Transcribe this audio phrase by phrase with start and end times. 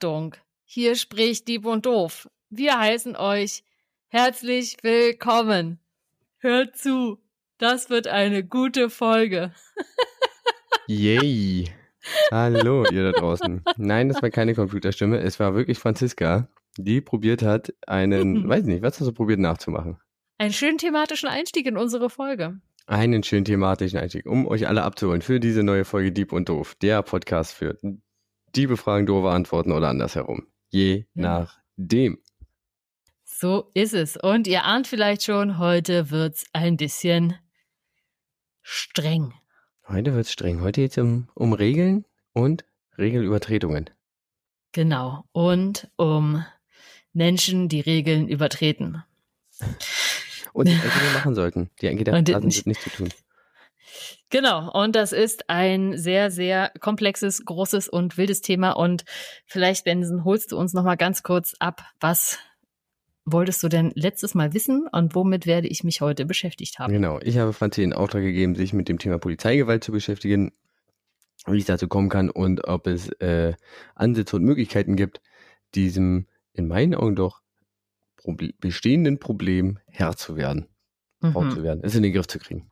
[0.00, 0.36] Achtung!
[0.64, 2.28] Hier spricht Dieb und Doof.
[2.50, 3.64] Wir heißen euch
[4.06, 5.80] herzlich willkommen.
[6.36, 7.18] Hört zu,
[7.58, 9.52] das wird eine gute Folge.
[10.86, 11.68] Yay!
[12.30, 13.64] Hallo, ihr da draußen.
[13.76, 15.18] Nein, das war keine Computerstimme.
[15.18, 19.98] Es war wirklich Franziska, die probiert hat, einen, weiß nicht, was hast du probiert nachzumachen?
[20.38, 22.60] Einen schönen thematischen Einstieg in unsere Folge.
[22.86, 26.76] Einen schönen thematischen Einstieg, um euch alle abzuholen für diese neue Folge Dieb und Doof,
[26.76, 27.76] der Podcast für
[28.56, 30.46] Diebe fragen, doofe Antworten oder andersherum.
[30.68, 31.48] Je Ja.
[31.76, 32.18] nachdem.
[33.24, 34.16] So ist es.
[34.16, 37.36] Und ihr ahnt vielleicht schon, heute wird's ein bisschen
[38.62, 39.32] streng.
[39.86, 40.60] Heute wird's streng.
[40.60, 42.64] Heute geht's um, um Regeln und
[42.98, 43.90] Regelübertretungen.
[44.72, 45.24] Genau.
[45.32, 46.44] Und um
[47.12, 49.02] Menschen, die Regeln übertreten.
[50.52, 53.08] Und die Dinge machen sollten, die eigentlich Und da sind, nicht- nicht zu tun.
[54.30, 58.72] Genau, und das ist ein sehr, sehr komplexes, großes und wildes Thema.
[58.72, 59.04] Und
[59.46, 62.38] vielleicht, Benson, holst du uns noch mal ganz kurz ab, was
[63.24, 66.92] wolltest du denn letztes Mal wissen und womit werde ich mich heute beschäftigt haben?
[66.92, 70.52] Genau, ich habe Franzi in Auftrag gegeben, sich mit dem Thema Polizeigewalt zu beschäftigen,
[71.46, 73.54] wie es dazu kommen kann und ob es äh,
[73.94, 75.20] Ansätze und Möglichkeiten gibt,
[75.74, 77.40] diesem in meinen Augen doch
[78.16, 80.66] Proble bestehenden Problem Herr zu werden,
[81.20, 81.50] Frau Mhm.
[81.50, 82.70] zu werden, es in den Griff zu kriegen.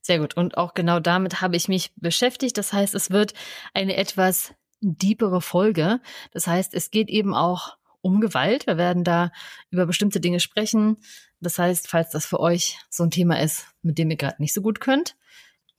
[0.00, 0.36] Sehr gut.
[0.36, 2.58] Und auch genau damit habe ich mich beschäftigt.
[2.58, 3.34] Das heißt, es wird
[3.74, 6.00] eine etwas diepere Folge.
[6.32, 8.66] Das heißt, es geht eben auch um Gewalt.
[8.66, 9.32] Wir werden da
[9.70, 10.98] über bestimmte Dinge sprechen.
[11.40, 14.54] Das heißt, falls das für euch so ein Thema ist, mit dem ihr gerade nicht
[14.54, 15.16] so gut könnt,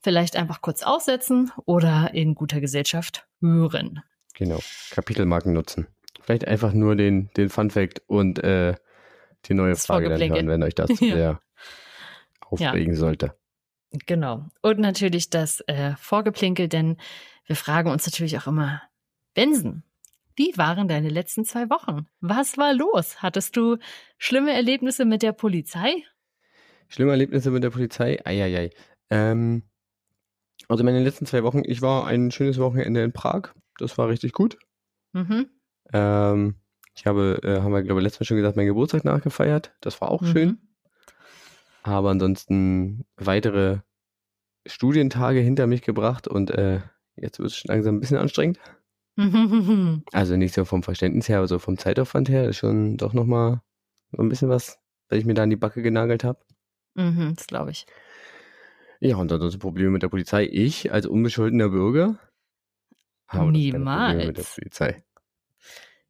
[0.02, 4.02] vielleicht einfach kurz aussetzen oder in guter Gesellschaft hören.
[4.34, 5.86] Genau, Kapitelmarken nutzen.
[6.22, 8.74] Vielleicht einfach nur den, den Fun Fact und äh,
[9.46, 11.14] die neue Das Frage dann hören, wenn euch das Ja.
[11.14, 11.40] sehr
[12.40, 13.34] aufregen sollte.
[14.06, 14.46] Genau.
[14.62, 16.96] Und natürlich das äh, Vorgeplinkel, denn
[17.46, 18.82] wir fragen uns natürlich auch immer,
[19.34, 19.82] Benson,
[20.36, 22.06] wie waren deine letzten zwei Wochen?
[22.20, 23.20] Was war los?
[23.22, 23.78] Hattest du
[24.16, 26.04] schlimme Erlebnisse mit der Polizei?
[26.88, 28.18] Schlimme Erlebnisse mit der Polizei?
[28.24, 28.70] Eieiei.
[29.10, 29.64] Ähm,
[30.68, 33.54] also meine letzten zwei Wochen, ich war ein schönes Wochenende in Prag.
[33.78, 34.56] Das war richtig gut.
[35.12, 35.50] Mhm.
[35.92, 36.54] Ähm,
[36.94, 39.74] ich habe, äh, haben wir, glaube ich, letztes Mal schon gesagt, meinen Geburtstag nachgefeiert.
[39.80, 40.26] Das war auch Mhm.
[40.26, 40.58] schön.
[41.82, 43.78] Aber ansonsten weitere
[44.66, 46.80] Studientage hinter mich gebracht und äh,
[47.16, 48.58] jetzt wird es schon langsam ein bisschen anstrengend.
[49.16, 50.02] Mhm.
[50.12, 53.60] Also nicht so vom Verständnis her, aber so vom Zeitaufwand her ist schon doch nochmal
[54.12, 56.38] so ein bisschen was, weil ich mir da an die Backe genagelt habe.
[56.94, 57.86] Mhm, das glaube ich.
[59.00, 60.46] Ja, und ansonsten Probleme mit der Polizei.
[60.50, 62.18] Ich als unbescholtener Bürger
[63.28, 64.54] habe keine Probleme mit der Niemals.
[64.54, 65.04] Polizei.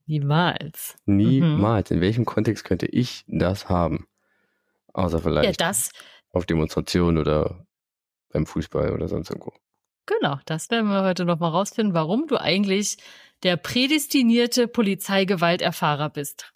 [0.07, 0.97] Niemals.
[1.07, 1.91] Niemals.
[1.93, 4.09] In welchem Kontext könnte ich das haben?
[4.93, 5.91] Außer Ja, vielleicht das,
[6.33, 7.67] auf Demonstrationen oder
[8.33, 9.53] beim Fußball oder sonst irgendwo.
[10.07, 12.97] genau, das werden wir heute noch mal rausfinden, warum du eigentlich
[13.43, 16.53] der prädestinierte Polizeigewalterfahrer bist.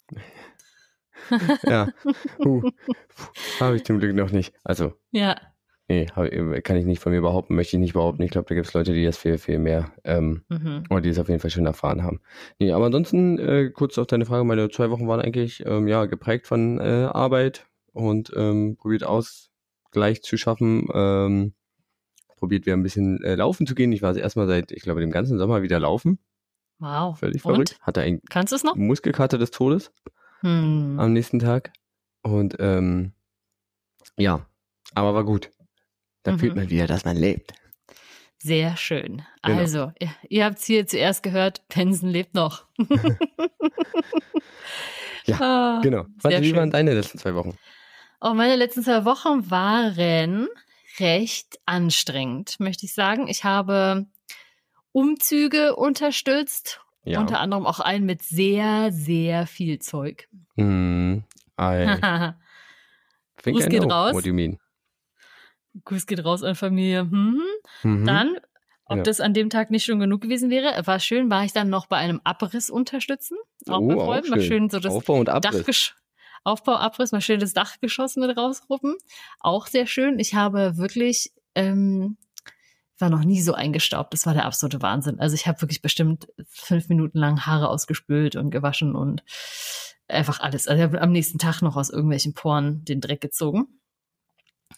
[1.63, 1.89] Ja,
[2.39, 2.61] uh,
[3.59, 4.53] habe ich zum Glück noch nicht.
[4.63, 5.35] Also, Ja.
[5.87, 6.29] nee, hab,
[6.63, 8.21] kann ich nicht von mir behaupten, möchte ich nicht behaupten.
[8.21, 10.83] Ich glaube, da gibt es Leute, die das viel, viel mehr ähm, Mhm.
[10.89, 12.19] Oder die es auf jeden Fall schon erfahren haben.
[12.59, 16.05] Nee, aber ansonsten, äh, kurz auf deine Frage, meine zwei Wochen waren eigentlich ähm, ja
[16.05, 20.87] geprägt von äh, Arbeit und ähm, probiert Ausgleich zu schaffen.
[20.93, 21.53] Ähm,
[22.37, 23.91] probiert wieder ein bisschen äh, laufen zu gehen.
[23.91, 26.19] Ich war also erstmal seit, ich glaube, dem ganzen Sommer wieder laufen.
[26.79, 27.17] Wow.
[27.17, 27.51] Völlig Und?
[27.53, 27.77] verrückt.
[27.81, 28.75] Hatte einen Kannst du es noch?
[28.75, 29.91] Muskelkater des Todes
[30.41, 30.99] Hm.
[30.99, 31.71] am nächsten Tag.
[32.21, 33.13] Und ähm,
[34.17, 34.45] ja,
[34.93, 35.49] aber war gut.
[36.23, 36.39] Da Mhm.
[36.39, 37.53] fühlt man wieder, dass man lebt.
[38.39, 39.21] Sehr schön.
[39.43, 39.57] Genau.
[39.57, 42.65] Also, ihr, ihr habt es hier zuerst gehört, Pensen lebt noch.
[45.25, 46.05] Ja, Ah, Genau.
[46.21, 46.57] Warte, wie schön.
[46.57, 47.57] waren deine letzten zwei Wochen?
[48.19, 50.47] Auch meine letzten zwei Wochen waren
[50.99, 53.27] recht anstrengend, möchte ich sagen.
[53.27, 54.05] Ich habe
[54.91, 57.19] Umzüge unterstützt, Ja.
[57.19, 60.27] unter anderem auch einen mit sehr, sehr viel Zeug.
[60.55, 61.23] Hm,
[61.59, 61.85] I
[63.43, 64.13] think Gruß I geht raus.
[64.13, 64.57] what you mean.
[65.83, 67.03] Gruß geht raus an Familie.
[67.03, 67.41] Mhm.
[67.83, 68.05] Mhm.
[68.05, 68.37] Dann,
[68.85, 69.03] ob Ja.
[69.03, 71.87] das an dem Tag nicht schon genug gewesen wäre, war schön, war ich dann noch
[71.87, 73.37] bei einem Abriss unterstützen.
[73.67, 74.41] Auch Oh, bei Freunden, schön.
[74.41, 75.57] schön so das Aufbau und Abriss.
[75.57, 75.95] Dachgesch
[76.45, 78.95] Aufbau, Abriss, mal schön das Dachgeschoss mit rausruppen.
[79.39, 80.19] Auch sehr schön.
[80.19, 82.17] Ich habe wirklich, ähm,
[82.99, 84.13] war noch nie so eingestaubt.
[84.13, 85.19] Das war der absolute Wahnsinn.
[85.19, 89.23] Also ich habe wirklich bestimmt fünf Minuten lang Haare ausgespült und gewaschen und
[90.07, 90.67] einfach alles.
[90.67, 93.67] Also ich habe am nächsten Tag noch aus irgendwelchen Poren den Dreck gezogen.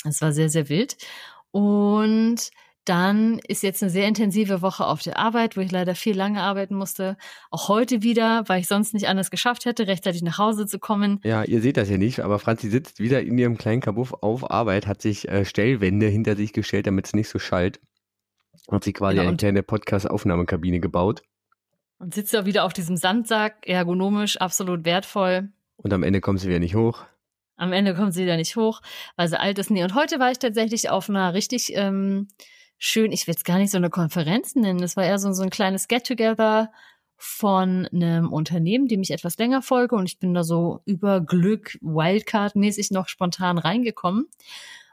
[0.05, 0.97] Es war sehr, sehr wild.
[1.51, 2.49] Und
[2.87, 6.41] dann ist jetzt eine sehr intensive Woche auf der Arbeit, wo ich leider viel lange
[6.41, 7.17] arbeiten musste.
[7.51, 11.19] Auch heute wieder, weil ich sonst nicht anders geschafft hätte, rechtzeitig nach Hause zu kommen.
[11.23, 14.49] Ja, ihr seht das ja nicht, aber Franzi sitzt wieder in ihrem kleinen Kabuff auf
[14.49, 17.81] Arbeit, hat sich äh, Stellwände hinter sich gestellt, damit es nicht so schallt.
[18.71, 21.23] Hat sich quasi Genau, eine kleine Podcast-Aufnahmekabine gebaut.
[21.99, 25.49] Und sitzt da wieder auf diesem Sandsack, ergonomisch, absolut wertvoll.
[25.77, 27.05] Und am Ende kommt sie wieder nicht hoch.
[27.57, 28.81] Am Ende kommt sie wieder nicht hoch,
[29.15, 29.71] weil sie alt ist.
[29.71, 32.27] Nee, und heute war ich tatsächlich auf einer richtig ähm,
[32.77, 35.43] schön, ich will es gar nicht so eine Konferenz nennen, es war eher so, so
[35.43, 36.71] ein kleines Get-Together
[37.17, 41.77] von einem Unternehmen, dem ich etwas länger folge und ich bin da so über Glück,
[41.81, 44.27] Wildcard-mäßig noch spontan reingekommen.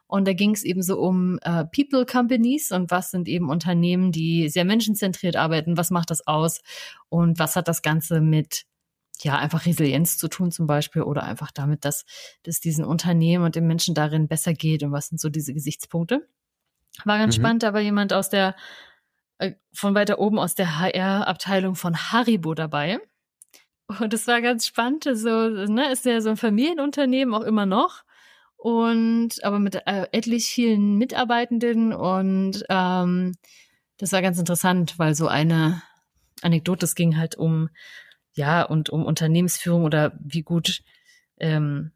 [0.07, 4.13] Und da ging es eben so um äh, People Companies und was sind eben Unternehmen,
[4.13, 6.61] die sehr menschenzentriert arbeiten, was macht das aus
[7.09, 8.65] und was hat das Ganze mit
[9.23, 12.05] ja, einfach Resilienz zu tun zum Beispiel oder einfach damit, dass
[12.43, 16.27] dass diesen Unternehmen und den Menschen darin besser geht und was sind so diese Gesichtspunkte.
[17.05, 17.41] War ganz Mhm.
[17.41, 18.55] spannend, da war jemand aus der,
[19.38, 22.99] äh, von weiter oben aus der HR-Abteilung von Haribo dabei.
[23.87, 28.05] Und es war ganz spannend, so, ne, ist ja so ein Familienunternehmen auch immer noch.
[28.56, 33.35] Und aber mit äh, etlich vielen Mitarbeitenden und ähm,
[33.99, 35.82] das war ganz interessant, weil so eine
[36.41, 37.69] Anekdote, es ging halt um
[38.32, 40.82] ja, und um Unternehmensführung oder wie gut,
[41.38, 41.93] ähm,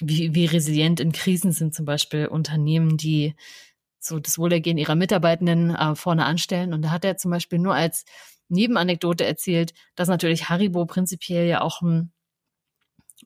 [0.00, 3.34] wie, wie resilient in Krisen sind zum Beispiel Unternehmen, die
[4.06, 6.72] so das Wohlergehen ihrer Mitarbeitenden äh, vorne anstellen.
[6.72, 8.04] Und da hat er zum Beispiel nur als
[8.48, 12.12] Nebenanekdote erzählt, dass natürlich Haribo prinzipiell ja auch ein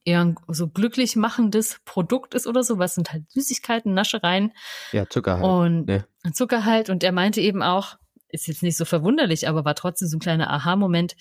[0.04, 4.52] eher ein so glücklich machendes Produkt ist oder so, was sind halt Süßigkeiten, Naschereien
[4.92, 5.44] Ja, Zucker halt.
[5.44, 6.06] und ne?
[6.32, 6.90] Zucker halt.
[6.90, 7.96] Und er meinte eben auch,
[8.28, 11.16] ist jetzt nicht so verwunderlich, aber war trotzdem so ein kleiner Aha-Moment,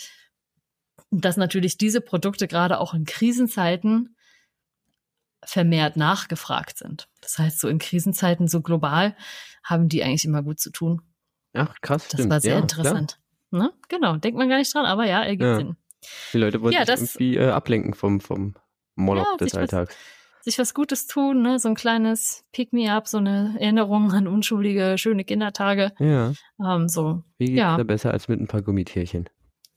[1.09, 4.16] dass natürlich diese Produkte gerade auch in Krisenzeiten
[5.47, 7.07] vermehrt nachgefragt sind.
[7.21, 9.15] Das heißt, so in Krisenzeiten so global
[9.63, 11.01] haben die eigentlich immer gut zu tun.
[11.53, 12.29] Ach, krass, Das stimmt.
[12.31, 13.19] war sehr ja, interessant.
[13.51, 13.71] Ne?
[13.89, 15.55] Genau, denkt man gar nicht dran, aber ja, ergibt Ja.
[15.55, 15.77] Sinn.
[16.33, 18.55] Die Leute wollen Ja, sich das- irgendwie äh, ablenken vom, vom
[18.95, 19.95] Moloch Ja, des sich was- Alltags.
[20.41, 21.59] Sich was Gutes tun, ne?
[21.59, 25.91] so ein kleines Pick-me-up, so eine Erinnerung an unschuldige, schöne Kindertage.
[25.99, 26.33] Ja,
[26.63, 27.75] Ähm, so wie geht's Ja.
[27.75, 29.27] da besser als mit ein paar Gummitierchen?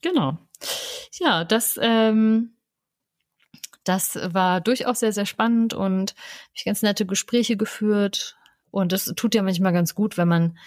[0.03, 0.39] Genau.
[1.19, 2.55] Ja, das, ähm,
[3.85, 6.15] das war durchaus sehr, sehr spannend und
[6.55, 8.37] ich ganz nette Gespräche geführt.
[8.71, 10.59] Und das tut ja manchmal ganz gut, wenn man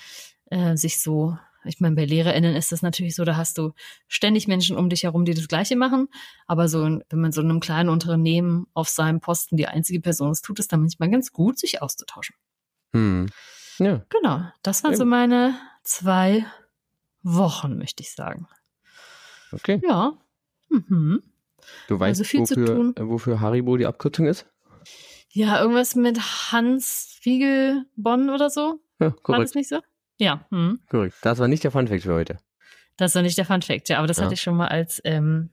[0.49, 3.73] äh, sich so, ich meine, bei LehrerInnen ist das natürlich so, da hast du
[4.07, 6.09] ständig Menschen um dich herum, die das Gleiche machen.
[6.47, 10.31] Aber so, wenn man so in einem kleinen Unternehmen auf seinem Posten die einzige Person
[10.31, 12.35] ist, tut es dann manchmal ganz gut, sich auszutauschen.
[12.93, 13.27] Hm.
[13.79, 16.45] Ja, Genau, das waren Sehr so meine zwei
[17.23, 18.47] Wochen, möchte ich sagen.
[19.51, 19.81] okay.
[19.83, 20.13] Ja.
[20.69, 21.23] Mhm.
[21.87, 22.95] Du weißt, Also viel zu wofür, tun.
[22.97, 24.45] äh, wofür Haribo die Abkürzung ist?
[25.29, 26.19] Ja, irgendwas mit
[26.51, 28.79] Hans Riegelbonn oder so.
[28.99, 29.55] Ja, War das korrekt.
[29.55, 29.79] nicht so?
[30.17, 30.79] Ja, hm.
[30.89, 31.15] korrekt.
[31.21, 32.37] Das war nicht der Funfact für heute.
[32.97, 33.89] das war nicht der Fun Fact.
[33.89, 34.25] Ja, aber das Ja.
[34.25, 35.49] hatte ich schon mal als, ähm,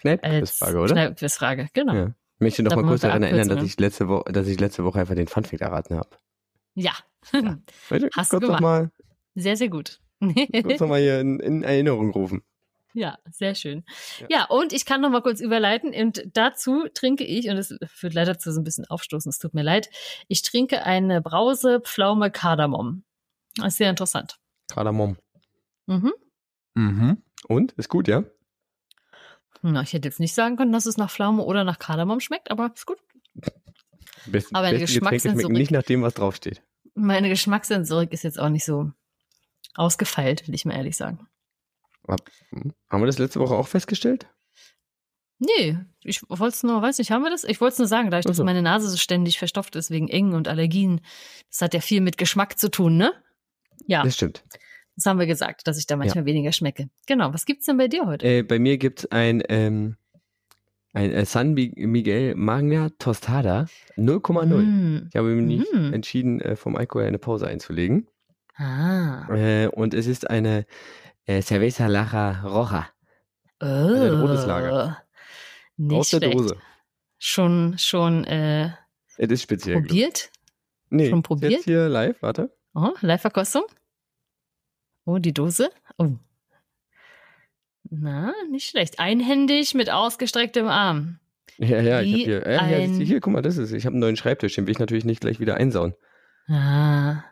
[0.00, 0.92] Kneippquizfrage, oder?
[0.94, 1.68] Kneippquizfrage.
[1.72, 1.92] Genau.
[1.94, 1.98] Ja.
[2.00, 2.06] Ja.
[2.36, 4.84] Ich möchte noch Da mal kurz daran erinnern, dass ich letzte Woche, dass ich letzte
[4.84, 6.10] Woche einfach den Funfact erraten habe.
[6.74, 6.92] ja.
[7.32, 7.58] Du,
[8.16, 8.60] Hast du gemacht.
[8.60, 8.90] mal,
[9.34, 10.00] sehr, sehr gut.
[10.20, 12.42] kurz noch mal hier in, in Erinnerung rufen.
[12.94, 13.84] Ja, sehr schön.
[14.20, 14.26] Ja.
[14.30, 14.44] Ja.
[14.46, 15.92] und ich kann noch mal kurz überleiten.
[15.92, 19.52] Und dazu trinke ich, und es führt leider zu so ein bisschen Aufstoßen, es tut
[19.52, 19.90] mir leid,
[20.28, 23.04] ich trinke eine Brause Pflaume Kardamom.
[23.56, 24.38] Das ist sehr interessant.
[24.70, 25.16] Kardamom.
[25.86, 26.12] Mhm.
[26.74, 27.22] Mhm.
[27.48, 27.72] Und?
[27.72, 28.24] Ist gut, ja?
[29.62, 32.50] Na, ich hätte jetzt nicht sagen können, dass es nach Pflaume oder nach Kardamom schmeckt,
[32.50, 32.98] aber ist gut.
[34.26, 36.62] Best, Aber eine Geschmackssensorik- nicht nach dem, was draufsteht.
[36.94, 38.92] Meine Geschmackssensorik ist jetzt auch nicht so
[39.74, 41.26] ausgefeilt, will ich mal ehrlich sagen.
[42.08, 42.72] Hab- hm.
[42.90, 44.26] Haben wir das letzte Woche auch festgestellt?
[45.38, 47.44] Nee, ich wollte es nur, weiß nicht, haben wir das?
[47.44, 50.08] Ich wollte es nur sagen, dadurch, Ach dass meine Nase so ständig verstopft ist wegen
[50.08, 51.00] Engen und Allergien.
[51.50, 53.12] Das hat ja viel mit Geschmack zu tun, ne?
[53.86, 54.44] Ja, Das stimmt.
[54.96, 56.88] das haben wir gesagt, dass ich da manchmal weniger schmecke.
[57.06, 58.24] Genau, was gibt's denn bei dir heute?
[58.26, 59.96] Äh, bei mir gibt's ein, ähm,
[60.92, 64.46] ein äh, San Mi- Miguel Magna Tostada 0,0.
[64.62, 65.08] Mm.
[65.10, 65.92] Ich habe mich Mm.
[65.92, 68.06] entschieden, äh, vom Alkohol eine Pause einzulegen.
[68.56, 69.28] Ah.
[69.34, 70.64] Äh, und es ist eine
[71.26, 72.88] äh, Cerveza Laja Roja
[73.60, 73.66] Oh.
[73.66, 75.02] ein rotes Lager.
[75.76, 76.34] Nicht aus der schlecht.
[76.34, 76.56] Dose.
[77.18, 78.66] Schon, schon äh,
[79.16, 79.76] Es ist speziell.
[79.78, 79.82] ich.
[79.86, 80.30] probiert?
[80.90, 81.52] Nee, Schon probiert?
[81.52, 82.54] Jetzt hier live, warte.
[82.74, 83.64] Oh, Live-Verkostung.
[85.06, 85.70] Oh, die Dose.
[85.98, 86.12] Oh.
[87.90, 88.98] Na, nicht schlecht.
[88.98, 91.20] Einhändig mit ausgestrecktem Arm.
[91.58, 93.86] Ja, ja, ich Wie habe hier, ja, ein- du, hier, guck mal, das ist, ich
[93.86, 95.94] habe einen neuen Schreibtisch, den will ich natürlich nicht gleich wieder einsauen.
[96.48, 97.22] Ah,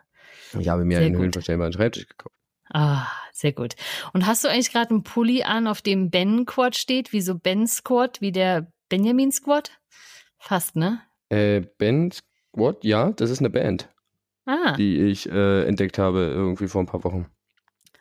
[0.57, 1.21] Ich habe mir einen gut.
[1.23, 2.35] höhenverstellbaren Schreibtisch gekauft.
[2.73, 3.75] Ah, sehr gut.
[4.13, 7.35] Und hast du eigentlich gerade einen Pulli an, auf dem Ben Squad steht, wie so
[7.35, 9.71] Ben Squad, wie der Benjamin Squad?
[10.39, 11.01] Fast, ne?
[11.29, 13.89] Äh, Ben Squad, ja, das ist eine Band,
[14.45, 17.27] Ah, die ich äh, entdeckt habe irgendwie vor ein paar Wochen.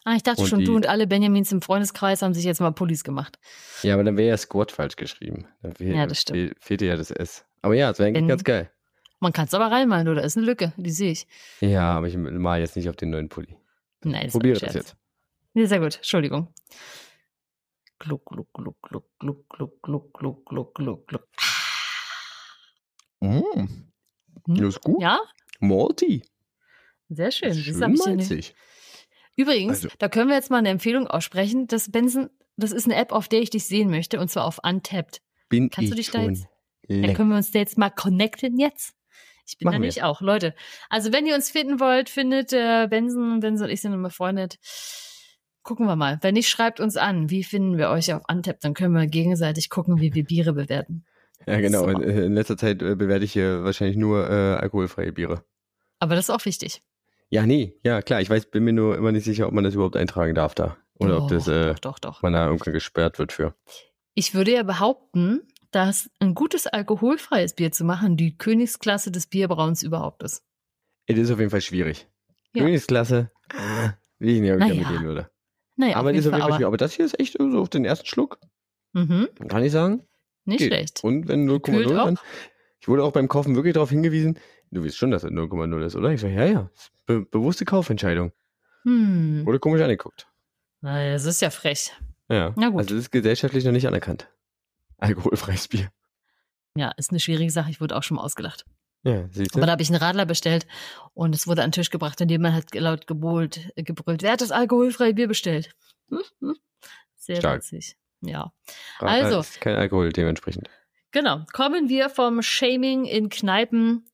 [0.04, 2.60] ah ich dachte und schon, die- du und alle Benjamins im Freundeskreis haben sich jetzt
[2.60, 3.38] mal Pullis gemacht.
[3.82, 5.46] Ja, aber dann wäre ja Squad falsch geschrieben.
[5.76, 6.38] Fehl, Ja, das stimmt.
[6.38, 7.44] fehl, fehlte ja das S.
[7.62, 8.70] Aber ja, es wäre eigentlich Ben- ganz geil.
[9.20, 10.24] Man kann es aber reinmalen, oder?
[10.24, 11.28] Ist eine Lücke, die sehe ich.
[11.60, 13.56] Ja, aber ich mal jetzt nicht auf den neuen Pulli.
[14.04, 14.96] Nein, das Probiere das jetzt.
[15.54, 15.96] Nee, sehr gut.
[15.96, 16.52] Entschuldigung.
[17.98, 21.28] Gluck, gluck, gluck, gluck, gluck, gluck, gluck, gluck, gluck, gluck, gluck.
[23.20, 23.92] Mm, Hm?
[24.46, 25.00] das ist gut.
[25.00, 25.20] Ja,
[25.60, 26.22] Malty.
[27.08, 27.54] sehr schön.
[27.54, 28.54] Schön malzig.
[29.36, 31.66] Übrigens, Also- da können wir jetzt mal eine Empfehlung aussprechen.
[31.68, 34.58] Das Benson, das ist eine App, auf der ich dich sehen möchte, und zwar auf
[34.64, 35.22] Untapped.
[35.48, 36.46] Bin Kannst ich du dich da schon jetzt-
[36.88, 37.14] Da länger.
[37.14, 38.94] können wir uns da jetzt mal connecten jetzt.
[39.46, 39.80] Ich bin Machen da wir.
[39.80, 40.20] nämlich auch.
[40.20, 40.54] Leute,
[40.88, 44.58] also wenn ihr uns finden wollt, findet äh, Benson, Benson und ich sind immer befreundet.
[45.62, 46.18] Gucken wir mal.
[46.22, 47.30] Wenn nicht, schreibt uns an.
[47.30, 48.64] Wie finden wir euch auf Untapped?
[48.64, 51.04] Dann können wir gegenseitig gucken, wie wir Biere bewerten.
[51.44, 51.80] Ja, genau.
[51.80, 51.88] So.
[51.88, 55.42] In, in letzter Zeit äh, bewerte ich hier wahrscheinlich nur äh, alkoholfreie Biere.
[55.98, 56.82] Aber das ist auch wichtig.
[57.30, 58.20] Ja, nee, ja, klar.
[58.20, 60.76] Ich weiß, bin mir nur immer nicht sicher, ob man das überhaupt eintragen darf da.
[61.00, 62.22] Oder ob das, Doch, äh, doch, doch, doch.
[62.22, 63.56] man da irgendwann gesperrt wird für.
[64.14, 65.40] Ich würde ja behaupten,
[65.72, 70.44] dass ein gutes alkoholfreies Bier zu machen die Königsklasse des Bierbrauens überhaupt ist.
[71.06, 72.06] Es ist auf jeden Fall schwierig.
[72.54, 72.62] Ja.
[72.62, 75.30] Königsklasse, ah, wie ich nicht, Naja, damit gehen würde.
[75.76, 76.54] Naja, aber auf jeden Fall schwierig.
[76.56, 78.38] Aber, Aber das hier ist echt so auf den ersten Schluck,
[78.92, 80.06] mhm, kann ich sagen.
[80.44, 80.68] nicht geht.
[80.68, 81.02] schlecht.
[81.02, 82.18] Und wenn 0,0 Kühlt dann.
[82.80, 84.38] Ich wurde auch beim Kaufen wirklich darauf hingewiesen,
[84.70, 86.10] du weißt schon, dass es 0,0 ist, oder?
[86.10, 86.70] Ich so, ja, ja.
[87.06, 88.32] Be bewusste Kaufentscheidung.
[88.82, 89.46] Hm.
[89.46, 90.26] Wurde komisch angeguckt.
[90.80, 91.92] Na, das ist ja frech.
[92.28, 92.52] Ja.
[92.56, 92.80] Na gut.
[92.80, 94.28] Also es ist gesellschaftlich noch nicht anerkannt.
[95.02, 95.90] Alkoholfreies Bier.
[96.76, 97.70] Ja, ist eine schwierige Sache.
[97.70, 98.64] Ich wurde auch schon mal ausgelacht.
[99.04, 99.58] Ja, siehst du?
[99.58, 100.66] Aber da habe ich einen Radler bestellt
[101.12, 104.32] und es wurde an den Tisch gebracht und jemand hat laut gebrüllt, äh, gebrüllt wer
[104.32, 105.74] hat das alkoholfreie Bier bestellt?
[106.08, 106.56] Hm, hm.
[107.16, 107.58] Sehr Stark.
[107.58, 107.96] witzig.
[108.20, 108.52] Ja,
[109.00, 109.40] also.
[109.40, 110.70] ist kein Alkohol dementsprechend.
[111.10, 111.44] genau.
[111.52, 114.06] Kommen wir vom Shaming in Kneipen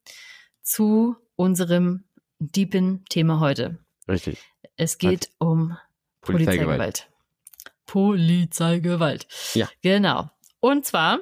[0.63, 2.05] zu unserem
[2.39, 3.77] deepen Thema heute.
[4.07, 4.39] Richtig.
[4.75, 5.77] Es geht um
[6.21, 7.07] Polizeigewalt.
[7.07, 7.09] Polizeigewalt.
[7.85, 9.27] Polizeigewalt.
[9.53, 9.69] Ja.
[9.81, 10.29] Genau.
[10.59, 11.19] Und zwar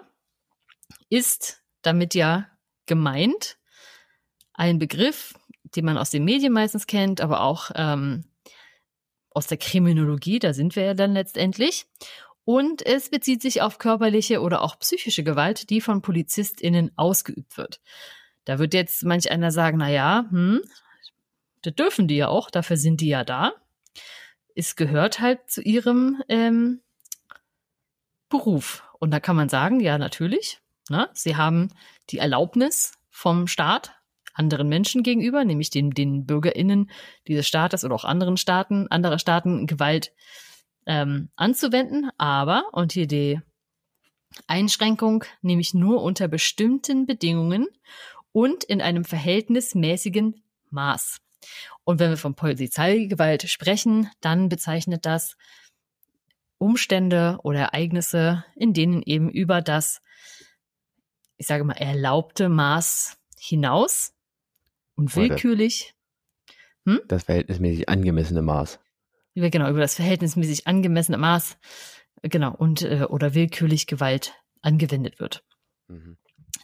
[1.10, 2.48] ist damit ja
[2.86, 3.58] gemeint
[4.54, 5.34] ein Begriff,
[5.76, 8.26] den man aus den Medien meistens kennt, aber auch ähm,
[9.30, 11.86] aus der Kriminologie, da sind wir ja dann letztendlich.
[12.44, 17.82] Und es bezieht sich auf körperliche oder auch psychische Gewalt, die von PolizistInnen ausgeübt wird.
[18.46, 20.62] Da wird jetzt manch einer sagen, na ja, hm,
[21.62, 23.54] das dürfen die ja auch, dafür sind die ja da.
[24.56, 26.82] Es gehört halt zu ihrem ähm,
[28.30, 28.87] Beruf.
[29.00, 30.60] Und da kann man sagen, ja, natürlich.
[30.90, 31.10] Ne?
[31.14, 31.70] Sie haben
[32.10, 33.94] die Erlaubnis vom Staat
[34.34, 36.92] anderen Menschen gegenüber, nämlich den, den BürgerInnen
[37.28, 40.14] dieses Staates oder auch anderen Staaten, anderer Staaten Gewalt
[40.86, 42.12] ähm, anzuwenden.
[42.18, 43.42] Aber, und hier die
[44.46, 47.68] Einschränkung, nämlich nur unter bestimmten Bedingungen
[48.32, 51.18] und in einem verhältnismäßigen Maß.
[51.84, 55.38] Und wenn wir von Polizeigewalt sprechen, dann bezeichnet das
[56.58, 60.02] Umstände oder Ereignisse, in denen eben über das,
[61.38, 64.14] ich sage mal, erlaubte Maß hinaus
[64.96, 65.94] und willkürlich,
[67.08, 68.80] Das verhältnismäßig angemessene Maß.
[69.36, 71.58] über- genau, über das verhältnismäßig angemessene Maß,
[72.24, 75.44] genau, und äh, oder willkürlich Gewalt angewendet wird.
[75.88, 76.18] Mhm.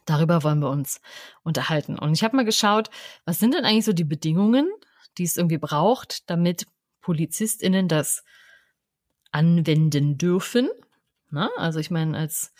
[0.06, 1.00] Darüber wollen wir uns
[1.44, 2.00] unterhalten.
[2.00, 2.90] Und ich habe mal geschaut,
[3.26, 4.70] was sind denn eigentlich so die Bedingungen,
[5.18, 6.66] die es irgendwie braucht, damit
[7.02, 8.24] PolizistInnen das
[9.34, 10.70] anwenden dürfen.
[11.30, 12.54] Na, also ich meine, als,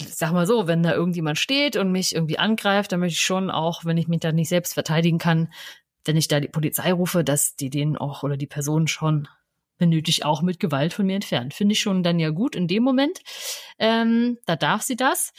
[0.00, 3.50] sag mal so, wenn da irgendjemand steht und mich irgendwie angreift, dann möchte ich schon
[3.50, 5.52] auch, wenn ich mich da nicht selbst verteidigen kann,
[6.04, 9.28] wenn ich da die Polizei rufe, dass die den auch oder die Person schon
[9.78, 11.54] wenn nötig auch mit Gewalt von mir entfernt.
[11.54, 13.20] Finde ich schon dann ja gut in dem Moment.
[13.78, 15.32] Ähm, da darf sie das,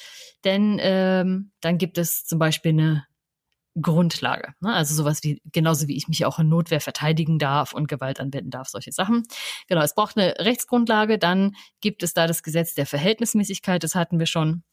[0.43, 3.05] denn ähm, dann gibt es zum Beispiel eine
[3.79, 4.53] Grundlage.
[4.59, 4.73] Ne?
[4.73, 8.49] Also sowas wie, genauso wie ich mich auch in Notwehr verteidigen darf und Gewalt anwenden
[8.49, 9.23] darf, solche Sachen.
[9.67, 14.19] Genau, es braucht eine Rechtsgrundlage, dann gibt es da das Gesetz der Verhältnismäßigkeit, das hatten
[14.19, 14.63] wir schon.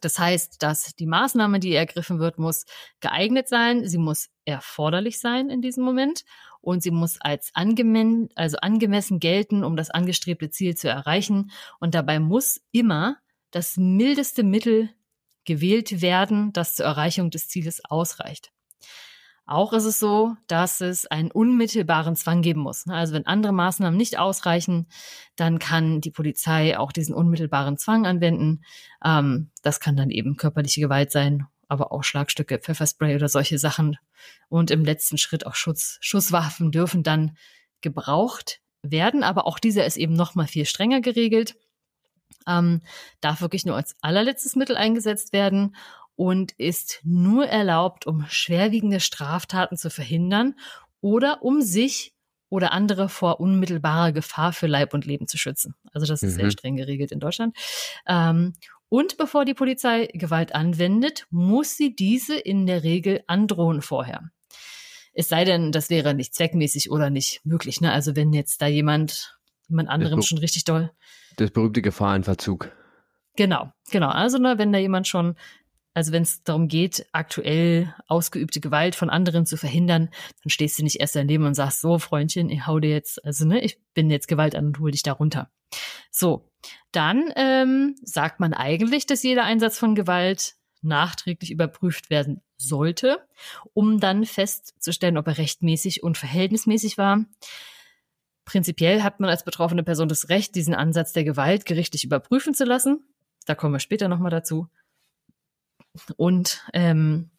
[0.00, 2.64] Das heißt, dass die Maßnahme, die ergriffen wird, muss
[3.00, 6.24] geeignet sein, sie muss erforderlich sein in diesem Moment
[6.60, 11.52] und sie muss als angemessen, also angemessen gelten, um das angestrebte Ziel zu erreichen.
[11.78, 13.18] Und dabei muss immer
[13.52, 14.90] das mildeste Mittel
[15.46, 18.52] gewählt werden, das zur Erreichung des Zieles ausreicht.
[19.48, 22.84] Auch ist es so, dass es einen unmittelbaren Zwang geben muss.
[22.88, 24.88] Also wenn andere Maßnahmen nicht ausreichen,
[25.36, 28.64] dann kann die Polizei auch diesen unmittelbaren Zwang anwenden.
[29.04, 33.96] Ähm, das kann dann eben körperliche Gewalt sein, aber auch Schlagstücke, Pfefferspray oder solche Sachen.
[34.48, 37.36] Und im letzten Schritt auch Schutz, Schusswaffen dürfen dann
[37.82, 39.22] gebraucht werden.
[39.22, 41.54] Aber auch dieser ist eben noch mal viel strenger geregelt.
[42.48, 42.82] Ähm,
[43.20, 45.74] darf wirklich nur als allerletztes Mittel eingesetzt werden
[46.14, 50.54] und ist nur erlaubt, um schwerwiegende Straftaten zu verhindern
[51.00, 52.14] oder um sich
[52.48, 55.74] oder andere vor unmittelbarer Gefahr für Leib und Leben zu schützen.
[55.92, 56.40] Also das ist Mhm.
[56.40, 57.56] sehr streng geregelt in Deutschland.
[58.06, 58.54] Ähm,
[58.88, 64.30] und bevor die Polizei Gewalt anwendet, muss sie diese in der Regel androhen vorher.
[65.12, 67.80] Es sei denn, das wäre nicht zweckmäßig oder nicht möglich.
[67.80, 67.90] Ne?
[67.90, 69.35] Also wenn jetzt da jemand,
[69.68, 70.90] jemand anderem schon richtig doll.
[71.36, 72.72] Das berühmte Gefahr in Verzug.
[73.36, 74.08] Genau, genau.
[74.08, 75.36] Also ne, wenn da jemand schon
[75.96, 80.10] also wenn es darum geht, aktuell ausgeübte Gewalt von anderen zu verhindern,
[80.42, 83.46] dann stehst du nicht erst daneben und sagst, so Freundchen, ich hau dir jetzt, also
[83.46, 85.50] ne, ich bin jetzt Gewalt an und hol dich da runter.
[86.10, 86.50] So,
[86.92, 93.26] dann ähm, sagt man eigentlich, dass jeder Einsatz von Gewalt nachträglich überprüft werden sollte,
[93.72, 97.24] um dann festzustellen, ob er rechtmäßig und verhältnismäßig war.
[98.46, 102.64] Prinzipiell hat man als betroffene Person das Recht, diesen Ansatz der Gewalt gerichtlich überprüfen zu
[102.64, 103.04] lassen.
[103.44, 104.68] Da kommen wir später nochmal dazu.
[106.16, 107.30] Und ähm,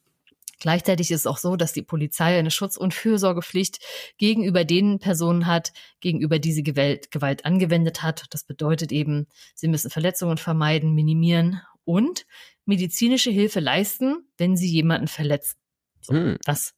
[0.59, 3.79] Gleichzeitig ist es auch so, dass die Polizei eine Schutz- und Fürsorgepflicht
[4.17, 8.25] gegenüber den Personen hat, gegenüber die sie Gewalt, Gewalt angewendet hat.
[8.31, 12.25] Das bedeutet eben, sie müssen Verletzungen vermeiden, minimieren und
[12.65, 15.57] medizinische Hilfe leisten, wenn sie jemanden verletzen.
[16.01, 16.37] So, hm.
[16.43, 16.73] Das,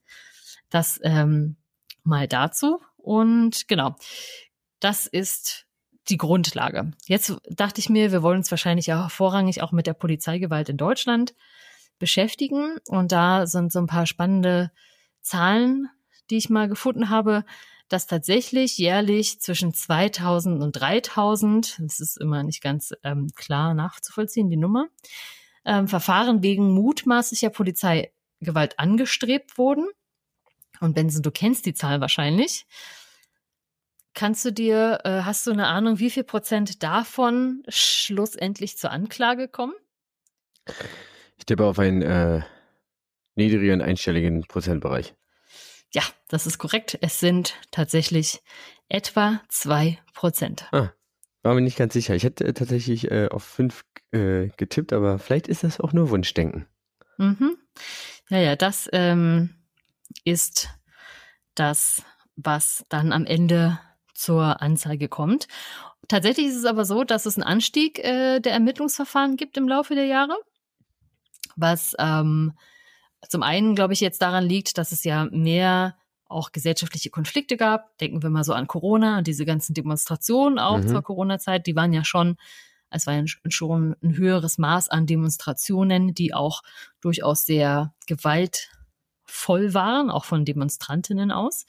[0.70, 1.56] das ähm,
[2.04, 2.82] mal dazu.
[3.02, 3.96] Und genau,
[4.80, 5.66] das ist
[6.10, 6.92] die Grundlage.
[7.08, 10.78] Jetzt dachte ich mir, wir wollen uns wahrscheinlich ja vorrangig auch mit der Polizeigewalt in
[10.78, 11.36] Deutschland
[12.00, 12.78] beschäftigen.
[12.88, 14.72] Und da sind so ein paar spannende
[15.22, 15.90] Zahlen,
[16.30, 17.44] die ich mal gefunden habe,
[17.90, 24.50] dass tatsächlich jährlich zwischen 2000 und 3000, das ist immer nicht ganz ähm, klar nachzuvollziehen,
[24.50, 24.88] die Nummer,
[25.66, 29.88] ähm, Verfahren wegen mutmaßlicher Polizeigewalt angestrebt wurden.
[30.80, 32.66] Und Benson, du kennst die Zahl wahrscheinlich.
[34.14, 39.48] Kannst du dir, äh, hast du eine Ahnung, wie viel Prozent davon schlussendlich zur Anklage
[39.48, 39.74] kommen?
[41.38, 42.42] Ich tippe auf einen äh,
[43.36, 45.14] niedrigen einstelligen Prozentbereich.
[45.94, 46.98] Ja, das ist korrekt.
[47.02, 48.42] Es sind tatsächlich
[48.90, 50.68] etwa zwei Prozent.
[50.72, 50.90] Ah,
[51.42, 52.16] war mir nicht ganz sicher.
[52.16, 56.68] Ich hätte tatsächlich äh, auf fünf äh, getippt, aber vielleicht ist das auch nur Wunschdenken.
[57.18, 57.58] Mhm.
[58.30, 59.56] Ja, ja, das ähm,
[60.24, 60.70] ist
[61.56, 62.04] das,
[62.36, 63.80] was dann am Ende
[64.14, 65.48] zur Anzeige kommt.
[66.08, 69.96] Tatsächlich ist es aber so, dass es einen Anstieg äh, der Ermittlungsverfahren gibt im Laufe
[69.96, 70.38] der Jahre
[71.60, 72.54] was ähm,
[73.28, 77.98] zum einen, glaube ich, jetzt daran liegt, dass es ja mehr auch gesellschaftliche Konflikte gab.
[77.98, 80.88] Denken wir mal so an Corona und diese ganzen Demonstrationen auch mhm.
[80.88, 82.38] zur Corona-Zeit, die waren ja schon,
[82.92, 86.62] es war ja schon ein höheres Maß an Demonstrationen, die auch
[87.02, 87.94] durchaus sehr
[89.30, 91.66] gewaltvoll waren, auch von Demonstrantinnen aus.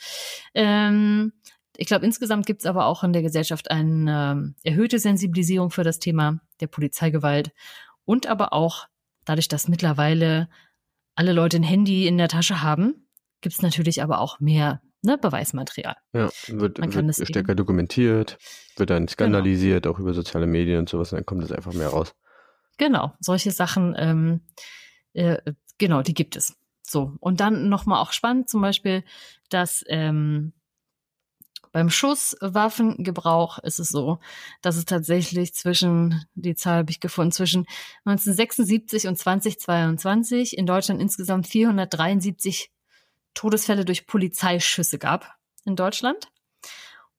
[0.55, 1.33] Ähm,
[1.77, 5.85] ich glaube, insgesamt gibt es aber auch in der Gesellschaft eine äh, erhöhte Sensibilisierung für
[5.85, 7.53] das Thema der Polizeigewalt
[8.05, 8.89] und aber auch
[9.25, 10.49] Dadurch, dass mittlerweile
[11.15, 13.07] alle Leute ein Handy in der Tasche haben,
[13.43, 15.97] gibt es natürlich aber auch mehr ne, Beweismaterial.
[16.13, 17.57] Ja, wird, Man kann wird stärker eben.
[17.57, 18.39] dokumentiert,
[18.77, 19.95] wird dann skandalisiert, genau.
[19.95, 22.15] auch über soziale Medien und sowas, und dann kommt es einfach mehr raus.
[22.79, 24.41] Genau, solche Sachen, ähm,
[25.13, 25.37] äh,
[25.79, 26.57] genau, die gibt es.
[26.91, 29.05] So, und dann nochmal auch spannend, zum Beispiel,
[29.49, 30.53] dass ähm,
[31.73, 34.19] beim Schusswaffengebrauch ist es so,
[34.61, 37.67] dass es tatsächlich zwischen, die Zahl habe ich gefunden, zwischen
[38.05, 42.73] 1976 und 2022 in Deutschland insgesamt 473
[43.35, 46.29] Todesfälle durch Polizeischüsse gab in Deutschland.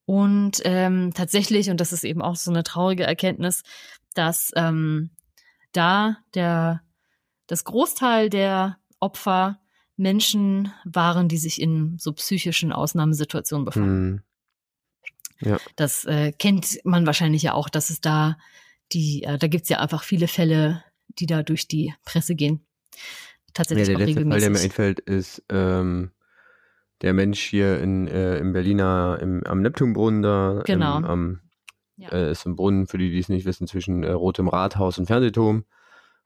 [0.03, 3.63] Und ähm, tatsächlich, und das ist eben auch so eine traurige Erkenntnis,
[4.15, 5.11] dass ähm,
[5.71, 6.81] da der
[7.47, 9.59] das Großteil der Opfer
[9.97, 14.11] Menschen waren, die sich in so psychischen Ausnahmesituationen befanden.
[14.11, 14.21] Mhm.
[15.41, 15.57] Ja.
[15.75, 18.37] Das äh, kennt man wahrscheinlich ja auch, dass es da
[18.93, 20.83] die, äh, da gibt's ja einfach viele Fälle,
[21.19, 22.65] die da durch die Presse gehen.
[23.53, 24.43] Tatsächlich ja, der letzte regelmäßig.
[24.43, 26.11] Fall, der mir einfällt, ist ähm,
[27.01, 30.61] der Mensch hier in, äh, im Berliner, im, am Neptunbrunnen da.
[30.65, 30.97] Genau.
[30.97, 31.39] Im, am,
[31.97, 32.09] ja.
[32.09, 35.07] äh, ist ein Brunnen, für die, die es nicht wissen, zwischen äh, Rotem Rathaus und
[35.07, 35.65] Fernsehturm.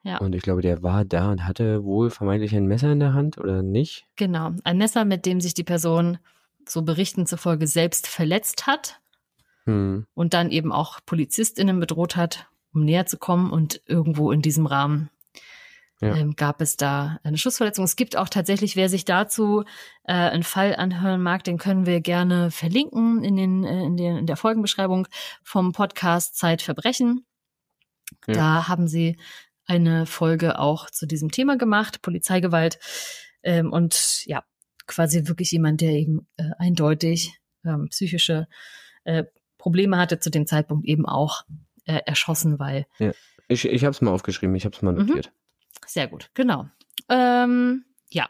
[0.05, 0.19] Ja.
[0.19, 3.39] Und ich glaube, der war da und hatte wohl vermeintlich ein Messer in der Hand
[3.39, 4.05] oder nicht?
[4.15, 6.19] Genau, ein Messer, mit dem sich die Person,
[6.67, 9.01] so Berichten zufolge, selbst verletzt hat
[9.65, 10.05] hm.
[10.13, 14.67] und dann eben auch PolizistInnen bedroht hat, um näher zu kommen und irgendwo in diesem
[14.67, 15.09] Rahmen
[16.01, 16.15] ja.
[16.15, 17.83] ähm, gab es da eine Schussverletzung.
[17.83, 19.63] Es gibt auch tatsächlich, wer sich dazu
[20.03, 24.17] äh, einen Fall anhören mag, den können wir gerne verlinken in, den, äh, in, den,
[24.17, 25.07] in der Folgenbeschreibung
[25.41, 27.25] vom Podcast Zeitverbrechen.
[28.27, 28.33] Ja.
[28.35, 29.17] Da haben sie
[29.65, 32.79] eine Folge auch zu diesem Thema gemacht, Polizeigewalt.
[33.43, 34.43] Ähm, und ja,
[34.87, 38.47] quasi wirklich jemand, der eben äh, eindeutig ähm, psychische
[39.03, 39.23] äh,
[39.57, 41.43] Probleme hatte, zu dem Zeitpunkt eben auch
[41.85, 42.85] äh, erschossen, weil.
[42.99, 43.11] Ja.
[43.47, 45.05] Ich, ich habe es mal aufgeschrieben, ich habe es mal mhm.
[45.05, 45.27] notiert.
[45.27, 45.87] Mhm.
[45.87, 46.67] Sehr gut, genau.
[47.09, 48.29] Ähm, ja,